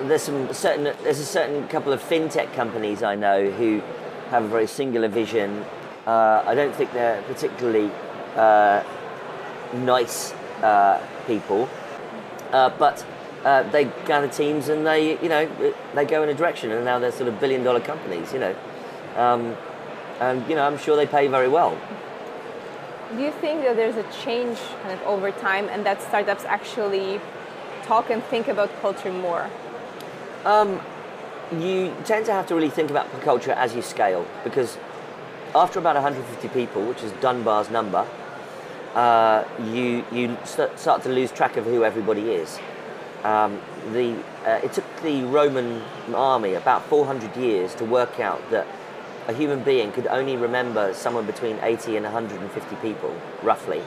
there's 0.04 0.22
some 0.22 0.50
certain, 0.54 0.84
there's 1.02 1.18
a 1.18 1.26
certain 1.26 1.68
couple 1.68 1.92
of 1.92 2.02
fintech 2.02 2.54
companies 2.54 3.02
I 3.02 3.14
know 3.14 3.50
who 3.50 3.82
have 4.30 4.44
a 4.44 4.48
very 4.48 4.66
singular 4.66 5.08
vision. 5.08 5.62
Uh, 6.06 6.42
I 6.46 6.54
don't 6.54 6.74
think 6.74 6.94
they're 6.94 7.20
particularly 7.24 7.90
uh, 8.36 8.82
nice 9.74 10.32
uh, 10.62 10.98
people, 11.26 11.68
but 12.50 13.04
uh, 13.44 13.62
they 13.70 13.84
gather 14.06 14.28
teams 14.28 14.68
and 14.68 14.86
they, 14.86 15.20
you 15.20 15.28
know, 15.28 15.74
they 15.94 16.04
go 16.04 16.22
in 16.22 16.28
a 16.28 16.34
direction, 16.34 16.70
and 16.70 16.84
now 16.84 16.98
they're 16.98 17.12
sort 17.12 17.28
of 17.28 17.40
billion 17.40 17.62
dollar 17.64 17.80
companies, 17.80 18.32
you 18.32 18.38
know, 18.38 18.54
um, 19.16 19.56
and 20.20 20.48
you 20.48 20.54
know, 20.54 20.66
I'm 20.66 20.78
sure 20.78 20.96
they 20.96 21.06
pay 21.06 21.26
very 21.28 21.48
well. 21.48 21.76
Do 23.16 23.22
you 23.22 23.32
think 23.32 23.62
that 23.62 23.76
there's 23.76 23.96
a 23.96 24.24
change 24.24 24.58
kind 24.82 24.98
of 24.98 25.06
over 25.06 25.30
time, 25.32 25.68
and 25.68 25.84
that 25.84 26.00
startups 26.00 26.44
actually 26.44 27.20
talk 27.82 28.10
and 28.10 28.22
think 28.24 28.48
about 28.48 28.70
culture 28.80 29.12
more? 29.12 29.50
Um, 30.44 30.80
you 31.58 31.94
tend 32.04 32.26
to 32.26 32.32
have 32.32 32.46
to 32.46 32.54
really 32.54 32.70
think 32.70 32.90
about 32.90 33.10
culture 33.20 33.52
as 33.52 33.74
you 33.74 33.82
scale, 33.82 34.26
because 34.44 34.78
after 35.54 35.78
about 35.78 35.96
150 35.96 36.48
people, 36.48 36.82
which 36.86 37.02
is 37.02 37.12
Dunbar's 37.20 37.70
number, 37.70 38.06
uh, 38.94 39.44
you 39.72 40.04
you 40.12 40.36
start 40.44 41.02
to 41.02 41.08
lose 41.08 41.32
track 41.32 41.56
of 41.56 41.64
who 41.64 41.84
everybody 41.84 42.30
is. 42.30 42.58
Um, 43.24 43.60
the, 43.92 44.16
uh, 44.44 44.60
it 44.64 44.72
took 44.72 44.84
the 45.02 45.24
Roman 45.24 45.82
army 46.14 46.54
about 46.54 46.84
400 46.86 47.36
years 47.36 47.74
to 47.76 47.84
work 47.84 48.18
out 48.20 48.40
that 48.50 48.66
a 49.28 49.32
human 49.32 49.62
being 49.62 49.92
could 49.92 50.06
only 50.08 50.36
remember 50.36 50.92
somewhere 50.94 51.22
between 51.22 51.58
80 51.62 51.96
and 51.96 52.04
150 52.04 52.76
people, 52.76 53.14
roughly. 53.42 53.82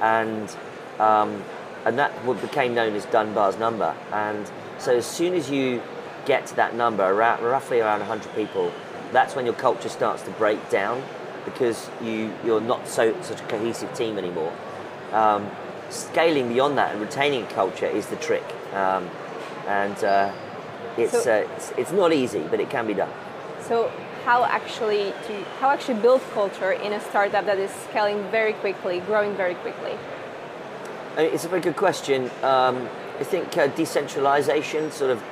And, 0.00 0.54
um, 0.98 1.42
and 1.84 1.98
that 1.98 2.12
became 2.40 2.74
known 2.74 2.94
as 2.94 3.04
Dunbar's 3.06 3.58
number. 3.58 3.96
And 4.12 4.50
so 4.78 4.96
as 4.96 5.06
soon 5.06 5.34
as 5.34 5.50
you 5.50 5.82
get 6.24 6.46
to 6.46 6.56
that 6.56 6.74
number, 6.74 7.02
around, 7.02 7.42
roughly 7.42 7.80
around 7.80 8.00
100 8.00 8.34
people, 8.34 8.70
that's 9.12 9.34
when 9.34 9.44
your 9.44 9.54
culture 9.54 9.88
starts 9.88 10.22
to 10.22 10.30
break 10.32 10.70
down. 10.70 11.02
because 11.44 11.90
you 12.02 12.32
you're 12.44 12.60
not 12.60 12.86
so 12.86 13.14
such 13.22 13.40
a 13.40 13.44
cohesive 13.44 13.92
team 13.94 14.18
anymore. 14.18 14.52
Um, 15.12 15.50
scaling 15.88 16.48
beyond 16.48 16.78
that 16.78 16.92
and 16.92 17.00
retaining 17.00 17.46
culture 17.46 17.86
is 17.86 18.06
the 18.06 18.16
trick, 18.16 18.44
um, 18.72 19.08
and 19.66 19.96
uh, 20.04 20.32
it's, 20.96 21.12
So- 21.12 21.32
uh, 21.32 21.54
it's 21.56 21.72
it's 21.76 21.92
not 21.92 22.12
easy, 22.12 22.44
but 22.50 22.60
it 22.60 22.70
can 22.70 22.86
be 22.86 22.94
done. 22.94 23.10
So 23.68 23.90
how 24.24 24.44
actually 24.44 25.12
to 25.26 25.44
how 25.60 25.70
actually 25.70 26.00
build 26.00 26.20
culture 26.32 26.72
in 26.72 26.92
a 26.92 27.00
startup 27.00 27.46
that 27.46 27.58
is 27.58 27.70
scaling 27.88 28.22
very 28.30 28.52
quickly, 28.54 29.00
growing 29.00 29.34
very 29.36 29.54
quickly? 29.54 29.96
I 31.16 31.22
mean, 31.24 31.34
it's 31.34 31.44
a 31.44 31.48
very 31.48 31.60
good 31.60 31.76
question. 31.76 32.30
Um, 32.42 32.88
I 33.18 33.24
think 33.24 33.56
uh, 33.56 33.66
decentralization, 33.68 34.90
sort 34.90 35.10
of 35.10 35.22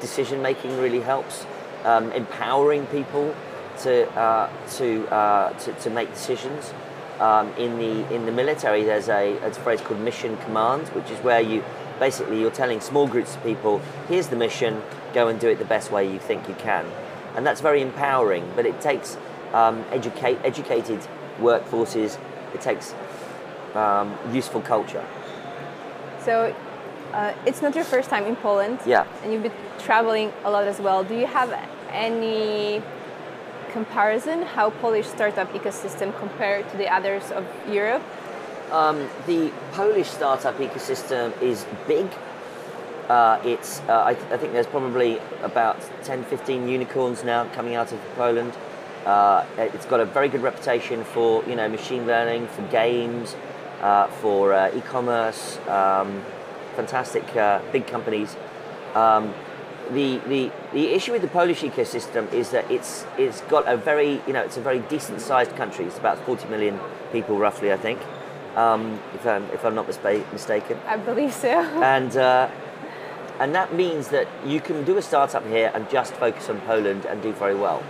decision 0.00 0.40
making, 0.42 0.78
really 0.80 1.00
helps. 1.00 1.46
Um, 1.84 2.10
empowering 2.12 2.86
people 2.86 3.34
to 3.82 4.10
uh, 4.18 4.50
to, 4.78 5.06
uh, 5.08 5.52
to 5.52 5.72
to 5.72 5.90
make 5.90 6.12
decisions. 6.12 6.72
Um, 7.20 7.52
in 7.56 7.78
the 7.78 8.14
in 8.14 8.26
the 8.26 8.32
military, 8.32 8.84
there's 8.84 9.08
a, 9.08 9.36
a 9.38 9.50
phrase 9.52 9.80
called 9.80 10.00
mission 10.00 10.36
command, 10.38 10.88
which 10.88 11.10
is 11.10 11.18
where 11.20 11.40
you 11.40 11.62
basically 11.98 12.40
you're 12.40 12.50
telling 12.50 12.80
small 12.80 13.06
groups 13.06 13.36
of 13.36 13.42
people, 13.42 13.80
here's 14.08 14.28
the 14.28 14.36
mission, 14.36 14.82
go 15.14 15.28
and 15.28 15.38
do 15.40 15.48
it 15.48 15.58
the 15.58 15.64
best 15.64 15.90
way 15.90 16.10
you 16.10 16.18
think 16.18 16.48
you 16.48 16.54
can, 16.54 16.84
and 17.36 17.46
that's 17.46 17.60
very 17.60 17.82
empowering. 17.82 18.50
But 18.54 18.66
it 18.66 18.80
takes 18.80 19.16
um, 19.52 19.84
educate 19.90 20.38
educated 20.44 21.00
workforces. 21.38 22.18
It 22.54 22.60
takes 22.60 22.94
um, 23.74 24.16
useful 24.32 24.60
culture. 24.60 25.04
So 26.20 26.54
uh, 27.12 27.34
it's 27.46 27.62
not 27.62 27.74
your 27.74 27.84
first 27.84 28.10
time 28.10 28.24
in 28.24 28.36
Poland. 28.36 28.80
Yeah. 28.86 29.06
And 29.22 29.32
you've 29.32 29.42
been 29.42 29.52
traveling 29.78 30.32
a 30.44 30.50
lot 30.50 30.64
as 30.64 30.80
well. 30.80 31.04
Do 31.04 31.14
you 31.14 31.26
have 31.26 31.52
any 31.90 32.82
comparison 33.70 34.42
how 34.42 34.70
Polish 34.70 35.06
startup 35.06 35.52
ecosystem 35.52 36.18
compared 36.18 36.68
to 36.70 36.76
the 36.76 36.92
others 36.92 37.30
of 37.30 37.46
Europe? 37.68 38.02
Um, 38.70 39.08
the 39.26 39.50
Polish 39.72 40.08
startup 40.08 40.58
ecosystem 40.58 41.40
is 41.40 41.64
big. 41.86 42.06
Uh, 43.08 43.40
it's, 43.42 43.80
uh, 43.88 44.02
I, 44.04 44.14
th- 44.14 44.30
I 44.30 44.36
think 44.36 44.52
there's 44.52 44.66
probably 44.66 45.18
about 45.42 45.80
10, 46.04 46.24
15 46.24 46.68
unicorns 46.68 47.24
now 47.24 47.48
coming 47.54 47.74
out 47.74 47.92
of 47.92 48.00
Poland. 48.16 48.52
Uh, 49.06 49.46
it's 49.56 49.86
got 49.86 50.00
a 50.00 50.04
very 50.04 50.28
good 50.28 50.42
reputation 50.42 51.02
for 51.04 51.42
you 51.44 51.54
know 51.54 51.66
machine 51.68 52.06
learning, 52.06 52.46
for 52.48 52.60
games, 52.62 53.34
uh, 53.80 54.08
for 54.08 54.52
uh, 54.52 54.76
e-commerce. 54.76 55.56
Um, 55.66 56.22
fantastic, 56.76 57.24
uh, 57.36 57.62
big 57.72 57.86
companies. 57.86 58.36
Um, 58.94 59.32
the, 59.90 60.18
the, 60.28 60.52
the 60.74 60.88
issue 60.88 61.12
with 61.12 61.22
the 61.22 61.28
Polish 61.28 61.62
ecosystem 61.62 62.30
is 62.32 62.50
that 62.50 62.70
it's, 62.70 63.06
it's 63.16 63.40
got 63.42 63.66
a 63.66 63.76
very, 63.76 64.20
you 64.26 64.34
know, 64.34 64.42
it's 64.42 64.58
a 64.58 64.60
very 64.60 64.80
decent 64.80 65.22
sized 65.22 65.56
country. 65.56 65.86
It's 65.86 65.96
about 65.96 66.18
40 66.26 66.46
million 66.48 66.78
people 67.10 67.38
roughly, 67.38 67.72
I 67.72 67.78
think, 67.78 67.98
um, 68.56 69.00
if, 69.14 69.26
I'm, 69.26 69.44
if 69.50 69.64
I'm 69.64 69.74
not 69.74 69.86
mispa- 69.86 70.30
mistaken. 70.32 70.78
I 70.86 70.96
believe 70.96 71.32
so. 71.32 71.48
And, 71.82 72.16
uh, 72.16 72.50
and 73.40 73.54
that 73.54 73.72
means 73.74 74.08
that 74.08 74.26
you 74.44 74.60
can 74.60 74.84
do 74.84 74.96
a 74.96 75.02
startup 75.02 75.46
here 75.46 75.70
and 75.74 75.88
just 75.90 76.14
focus 76.14 76.48
on 76.48 76.60
Poland 76.62 77.04
and 77.06 77.22
do 77.22 77.32
very 77.32 77.54
well, 77.54 77.80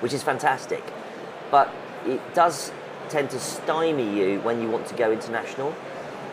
which 0.00 0.12
is 0.12 0.22
fantastic. 0.22 0.82
But 1.50 1.72
it 2.06 2.20
does 2.34 2.70
tend 3.08 3.30
to 3.30 3.40
stymie 3.40 4.16
you 4.16 4.40
when 4.40 4.62
you 4.62 4.68
want 4.70 4.86
to 4.86 4.94
go 4.94 5.10
international. 5.10 5.74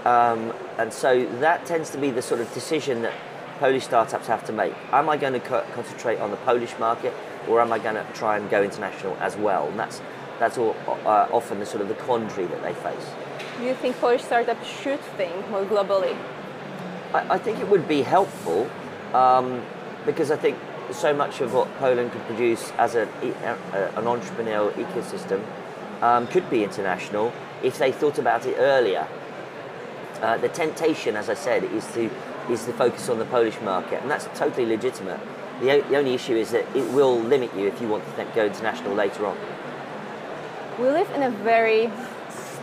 Um, 0.05 0.53
and 0.77 0.91
so 0.91 1.25
that 1.39 1.65
tends 1.65 1.89
to 1.91 1.97
be 1.97 2.11
the 2.11 2.21
sort 2.21 2.41
of 2.41 2.53
decision 2.53 3.01
that 3.03 3.13
Polish 3.59 3.83
startups 3.83 4.27
have 4.27 4.43
to 4.45 4.53
make. 4.53 4.73
Am 4.91 5.09
I 5.09 5.17
going 5.17 5.33
to 5.33 5.39
co- 5.39 5.65
concentrate 5.73 6.19
on 6.19 6.31
the 6.31 6.37
Polish 6.37 6.73
market 6.79 7.13
or 7.47 7.61
am 7.61 7.71
I 7.71 7.77
going 7.77 7.95
to 7.95 8.05
try 8.13 8.37
and 8.37 8.49
go 8.49 8.63
international 8.63 9.15
as 9.19 9.35
well? 9.37 9.67
And 9.67 9.77
that's, 9.79 10.01
that's 10.41 10.57
all, 10.57 10.75
uh, 10.87 11.27
often 11.31 11.59
the 11.59 11.65
sort 11.67 11.81
of 11.81 11.87
the 11.87 11.93
quandary 11.93 12.47
that 12.47 12.63
they 12.63 12.73
face. 12.73 13.07
Do 13.59 13.63
you 13.63 13.75
think 13.75 13.95
Polish 13.99 14.23
startups 14.23 14.67
should 14.67 14.99
think 14.99 15.47
more 15.51 15.63
globally? 15.65 16.17
I, 17.13 17.35
I 17.35 17.37
think 17.37 17.59
it 17.59 17.67
would 17.67 17.87
be 17.87 18.01
helpful 18.01 18.67
um, 19.13 19.63
because 20.03 20.31
I 20.31 20.37
think 20.37 20.57
so 20.89 21.13
much 21.13 21.41
of 21.41 21.53
what 21.53 21.73
Poland 21.77 22.11
could 22.11 22.23
produce 22.23 22.71
as 22.79 22.95
a, 22.95 23.03
a, 23.03 23.99
an 23.99 24.05
entrepreneurial 24.05 24.73
ecosystem 24.73 25.43
um, 26.01 26.25
could 26.25 26.49
be 26.49 26.63
international 26.63 27.31
if 27.61 27.77
they 27.77 27.91
thought 27.91 28.17
about 28.17 28.47
it 28.47 28.55
earlier. 28.57 29.07
Uh, 30.21 30.37
the 30.37 30.49
temptation, 30.49 31.15
as 31.15 31.29
I 31.29 31.35
said, 31.35 31.63
is 31.65 31.85
to 31.93 32.09
is 32.49 32.65
to 32.65 32.73
focus 32.73 33.07
on 33.09 33.19
the 33.19 33.25
Polish 33.25 33.61
market, 33.61 34.01
and 34.01 34.09
that's 34.09 34.25
totally 34.37 34.65
legitimate. 34.65 35.19
The, 35.59 35.85
the 35.87 35.97
only 35.97 36.15
issue 36.15 36.35
is 36.35 36.49
that 36.51 36.65
it 36.75 36.91
will 36.91 37.19
limit 37.19 37.55
you 37.55 37.67
if 37.67 37.79
you 37.79 37.87
want 37.87 38.03
to 38.15 38.25
go 38.33 38.45
international 38.45 38.95
later 38.95 39.27
on. 39.27 39.37
We 40.81 40.89
live 40.89 41.11
in 41.11 41.21
a 41.21 41.29
very 41.29 41.91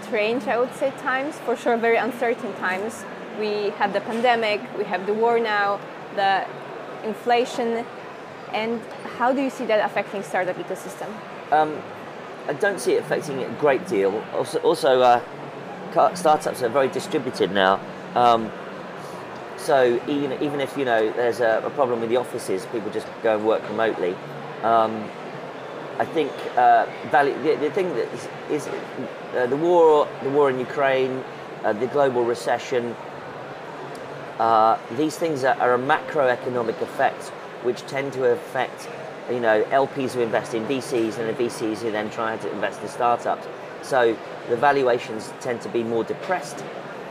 strange, 0.02 0.48
I 0.48 0.59
would 0.59 0.74
say, 0.74 0.90
times, 1.02 1.37
for 1.37 1.54
sure, 1.54 1.76
very 1.76 1.98
uncertain 1.98 2.52
times. 2.54 3.04
We 3.38 3.70
have 3.78 3.92
the 3.92 4.00
pandemic, 4.00 4.61
we 4.76 4.83
have 4.87 5.07
the 5.07 5.14
war 5.14 5.38
now, 5.38 5.78
the 6.16 6.44
inflation, 7.04 7.87
and 8.52 8.81
how 9.16 9.33
do 9.33 9.40
you 9.40 9.50
see 9.50 9.66
that 9.66 9.88
affecting 9.88 10.24
startup 10.24 10.57
ecosystem? 10.57 11.07
Um, 11.52 11.81
I 12.48 12.54
don't 12.54 12.81
see 12.81 12.94
it 12.94 13.04
affecting 13.04 13.38
it 13.38 13.48
a 13.48 13.54
great 13.61 13.87
deal. 13.87 14.24
Also, 14.35 14.59
also 14.62 15.00
uh, 15.00 16.14
startups 16.16 16.61
are 16.61 16.68
very 16.68 16.88
distributed 16.88 17.52
now. 17.52 17.78
Um, 18.16 18.50
so 19.57 20.00
even, 20.09 20.33
even 20.42 20.61
if 20.61 20.76
you 20.76 20.85
know 20.85 21.12
there's 21.12 21.38
a, 21.38 21.62
a 21.64 21.70
problem 21.70 22.00
with 22.00 22.11
the 22.11 22.16
offices, 22.16 22.66
people 22.72 22.90
just 22.90 23.07
go 23.22 23.37
and 23.37 23.46
work 23.46 23.62
remotely. 23.68 24.16
Um, 24.64 25.09
I 25.98 26.04
think 26.04 26.30
uh, 26.56 26.87
value, 27.11 27.34
the, 27.42 27.56
the 27.56 27.70
thing 27.70 27.88
that 27.94 28.08
is, 28.14 28.28
is 28.50 28.68
uh, 29.34 29.46
the 29.46 29.56
war, 29.56 30.08
the 30.22 30.30
war 30.30 30.48
in 30.48 30.58
Ukraine, 30.58 31.24
uh, 31.64 31.72
the 31.72 31.88
global 31.88 32.24
recession. 32.24 32.94
Uh, 34.38 34.78
these 34.96 35.18
things 35.18 35.42
are, 35.42 35.56
are 35.56 35.74
a 35.74 35.78
macroeconomic 35.78 36.80
effect 36.80 37.30
which 37.64 37.80
tend 37.88 38.12
to 38.12 38.26
affect, 38.26 38.88
you 39.28 39.40
know, 39.40 39.64
LPs 39.64 40.12
who 40.12 40.20
invest 40.20 40.54
in 40.54 40.64
VCs 40.66 41.18
and 41.18 41.28
the 41.28 41.44
VCs 41.44 41.78
who 41.78 41.90
then 41.90 42.08
try 42.11 42.37
to 42.37 42.50
invest 42.52 42.80
in 42.80 42.88
startups. 42.88 43.48
So 43.82 44.16
the 44.48 44.56
valuations 44.56 45.32
tend 45.40 45.61
to 45.62 45.68
be 45.68 45.82
more 45.82 46.04
depressed. 46.04 46.64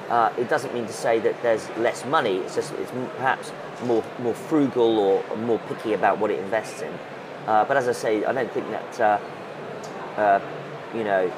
Uh, 0.10 0.32
it 0.38 0.47
doesn't 0.47 0.73
mean 0.73 0.88
to 0.88 0.93
say 0.93 1.19
that 1.19 1.41
there's 1.43 1.67
less 1.78 2.06
money. 2.06 2.38
It's 2.38 2.56
just 2.56 2.71
it's 2.76 2.91
perhaps 3.17 3.52
more 3.84 4.06
more 4.19 4.34
frugal 4.34 4.97
or 4.97 5.36
more 5.36 5.60
picky 5.67 5.91
about 5.91 6.19
what 6.19 6.32
it 6.32 6.39
invests 6.39 6.82
in. 6.82 6.97
Uh, 7.47 7.63
but 7.65 7.77
as 7.77 7.88
I 7.88 7.93
say, 7.93 8.25
I 8.25 8.33
don't 8.33 8.51
think 8.51 8.69
that 8.69 8.99
uh, 8.99 10.21
uh, 10.21 10.39
you 10.93 11.03
know. 11.03 11.31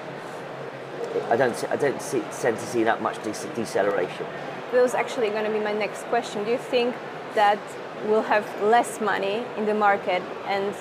I 1.30 1.36
don't. 1.36 1.72
I 1.72 1.76
don't 1.76 2.02
see, 2.02 2.22
tend 2.42 2.58
to 2.58 2.66
see 2.66 2.84
that 2.84 3.02
much 3.02 3.18
dece- 3.18 3.54
deceleration. 3.56 4.26
That 4.72 4.82
was 4.82 4.94
actually 4.94 5.30
going 5.30 5.46
to 5.46 5.52
be 5.52 5.60
my 5.60 5.74
next 5.74 6.04
question. 6.04 6.44
Do 6.44 6.52
you 6.52 6.58
think 6.58 6.96
that 7.36 7.60
we'll 8.06 8.22
have 8.24 8.46
less 8.62 9.02
money 9.02 9.44
in 9.58 9.66
the 9.66 9.74
market 9.74 10.22
and 10.46 10.76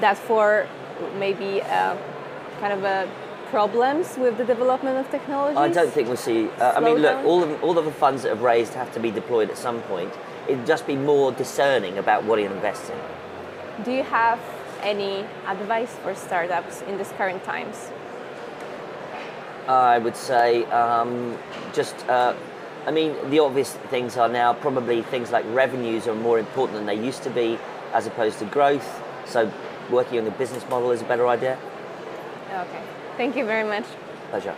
that 0.00 0.18
for 0.18 0.66
maybe 1.18 1.62
uh, 1.62 1.96
kind 2.60 2.72
of 2.72 2.84
a 2.84 3.08
problems 3.50 4.16
with 4.18 4.36
the 4.38 4.44
development 4.44 4.98
of 4.98 5.08
technology? 5.10 5.56
I 5.56 5.68
don't 5.68 5.92
think 5.92 6.08
we'll 6.08 6.16
see. 6.16 6.48
Uh, 6.58 6.72
I 6.76 6.80
mean, 6.80 6.98
look, 6.98 7.24
all 7.24 7.42
of 7.42 7.62
all 7.62 7.78
of 7.78 7.84
the 7.84 7.92
funds 7.92 8.22
that 8.22 8.30
have 8.30 8.42
raised 8.42 8.74
have 8.74 8.92
to 8.94 9.00
be 9.00 9.10
deployed 9.10 9.50
at 9.50 9.58
some 9.58 9.80
point. 9.82 10.12
It'd 10.48 10.66
just 10.66 10.86
be 10.86 10.96
more 10.96 11.32
discerning 11.32 11.98
about 11.98 12.24
what 12.24 12.38
it 12.38 12.50
invests 12.50 12.90
in. 12.90 12.98
Do 13.82 13.90
you 13.90 14.04
have 14.04 14.38
any 14.82 15.26
advice 15.46 15.92
for 16.02 16.14
startups 16.14 16.82
in 16.82 16.96
these 16.96 17.10
current 17.12 17.42
times? 17.42 17.90
I 19.66 19.98
would 19.98 20.16
say 20.16 20.64
um, 20.66 21.36
just. 21.72 21.96
Uh, 22.08 22.34
I 22.86 22.90
mean, 22.90 23.16
the 23.30 23.38
obvious 23.38 23.72
things 23.88 24.18
are 24.18 24.28
now 24.28 24.52
probably 24.52 25.00
things 25.02 25.32
like 25.32 25.44
revenues 25.48 26.06
are 26.06 26.14
more 26.14 26.38
important 26.38 26.76
than 26.76 26.86
they 26.86 27.02
used 27.02 27.22
to 27.22 27.30
be, 27.30 27.58
as 27.94 28.06
opposed 28.06 28.38
to 28.40 28.44
growth. 28.44 29.02
So, 29.24 29.50
working 29.90 30.18
on 30.18 30.26
the 30.26 30.30
business 30.32 30.68
model 30.68 30.90
is 30.90 31.00
a 31.00 31.04
better 31.04 31.26
idea. 31.26 31.58
Okay. 32.52 32.82
Thank 33.16 33.36
you 33.36 33.46
very 33.46 33.66
much. 33.66 33.84
Pleasure. 34.28 34.54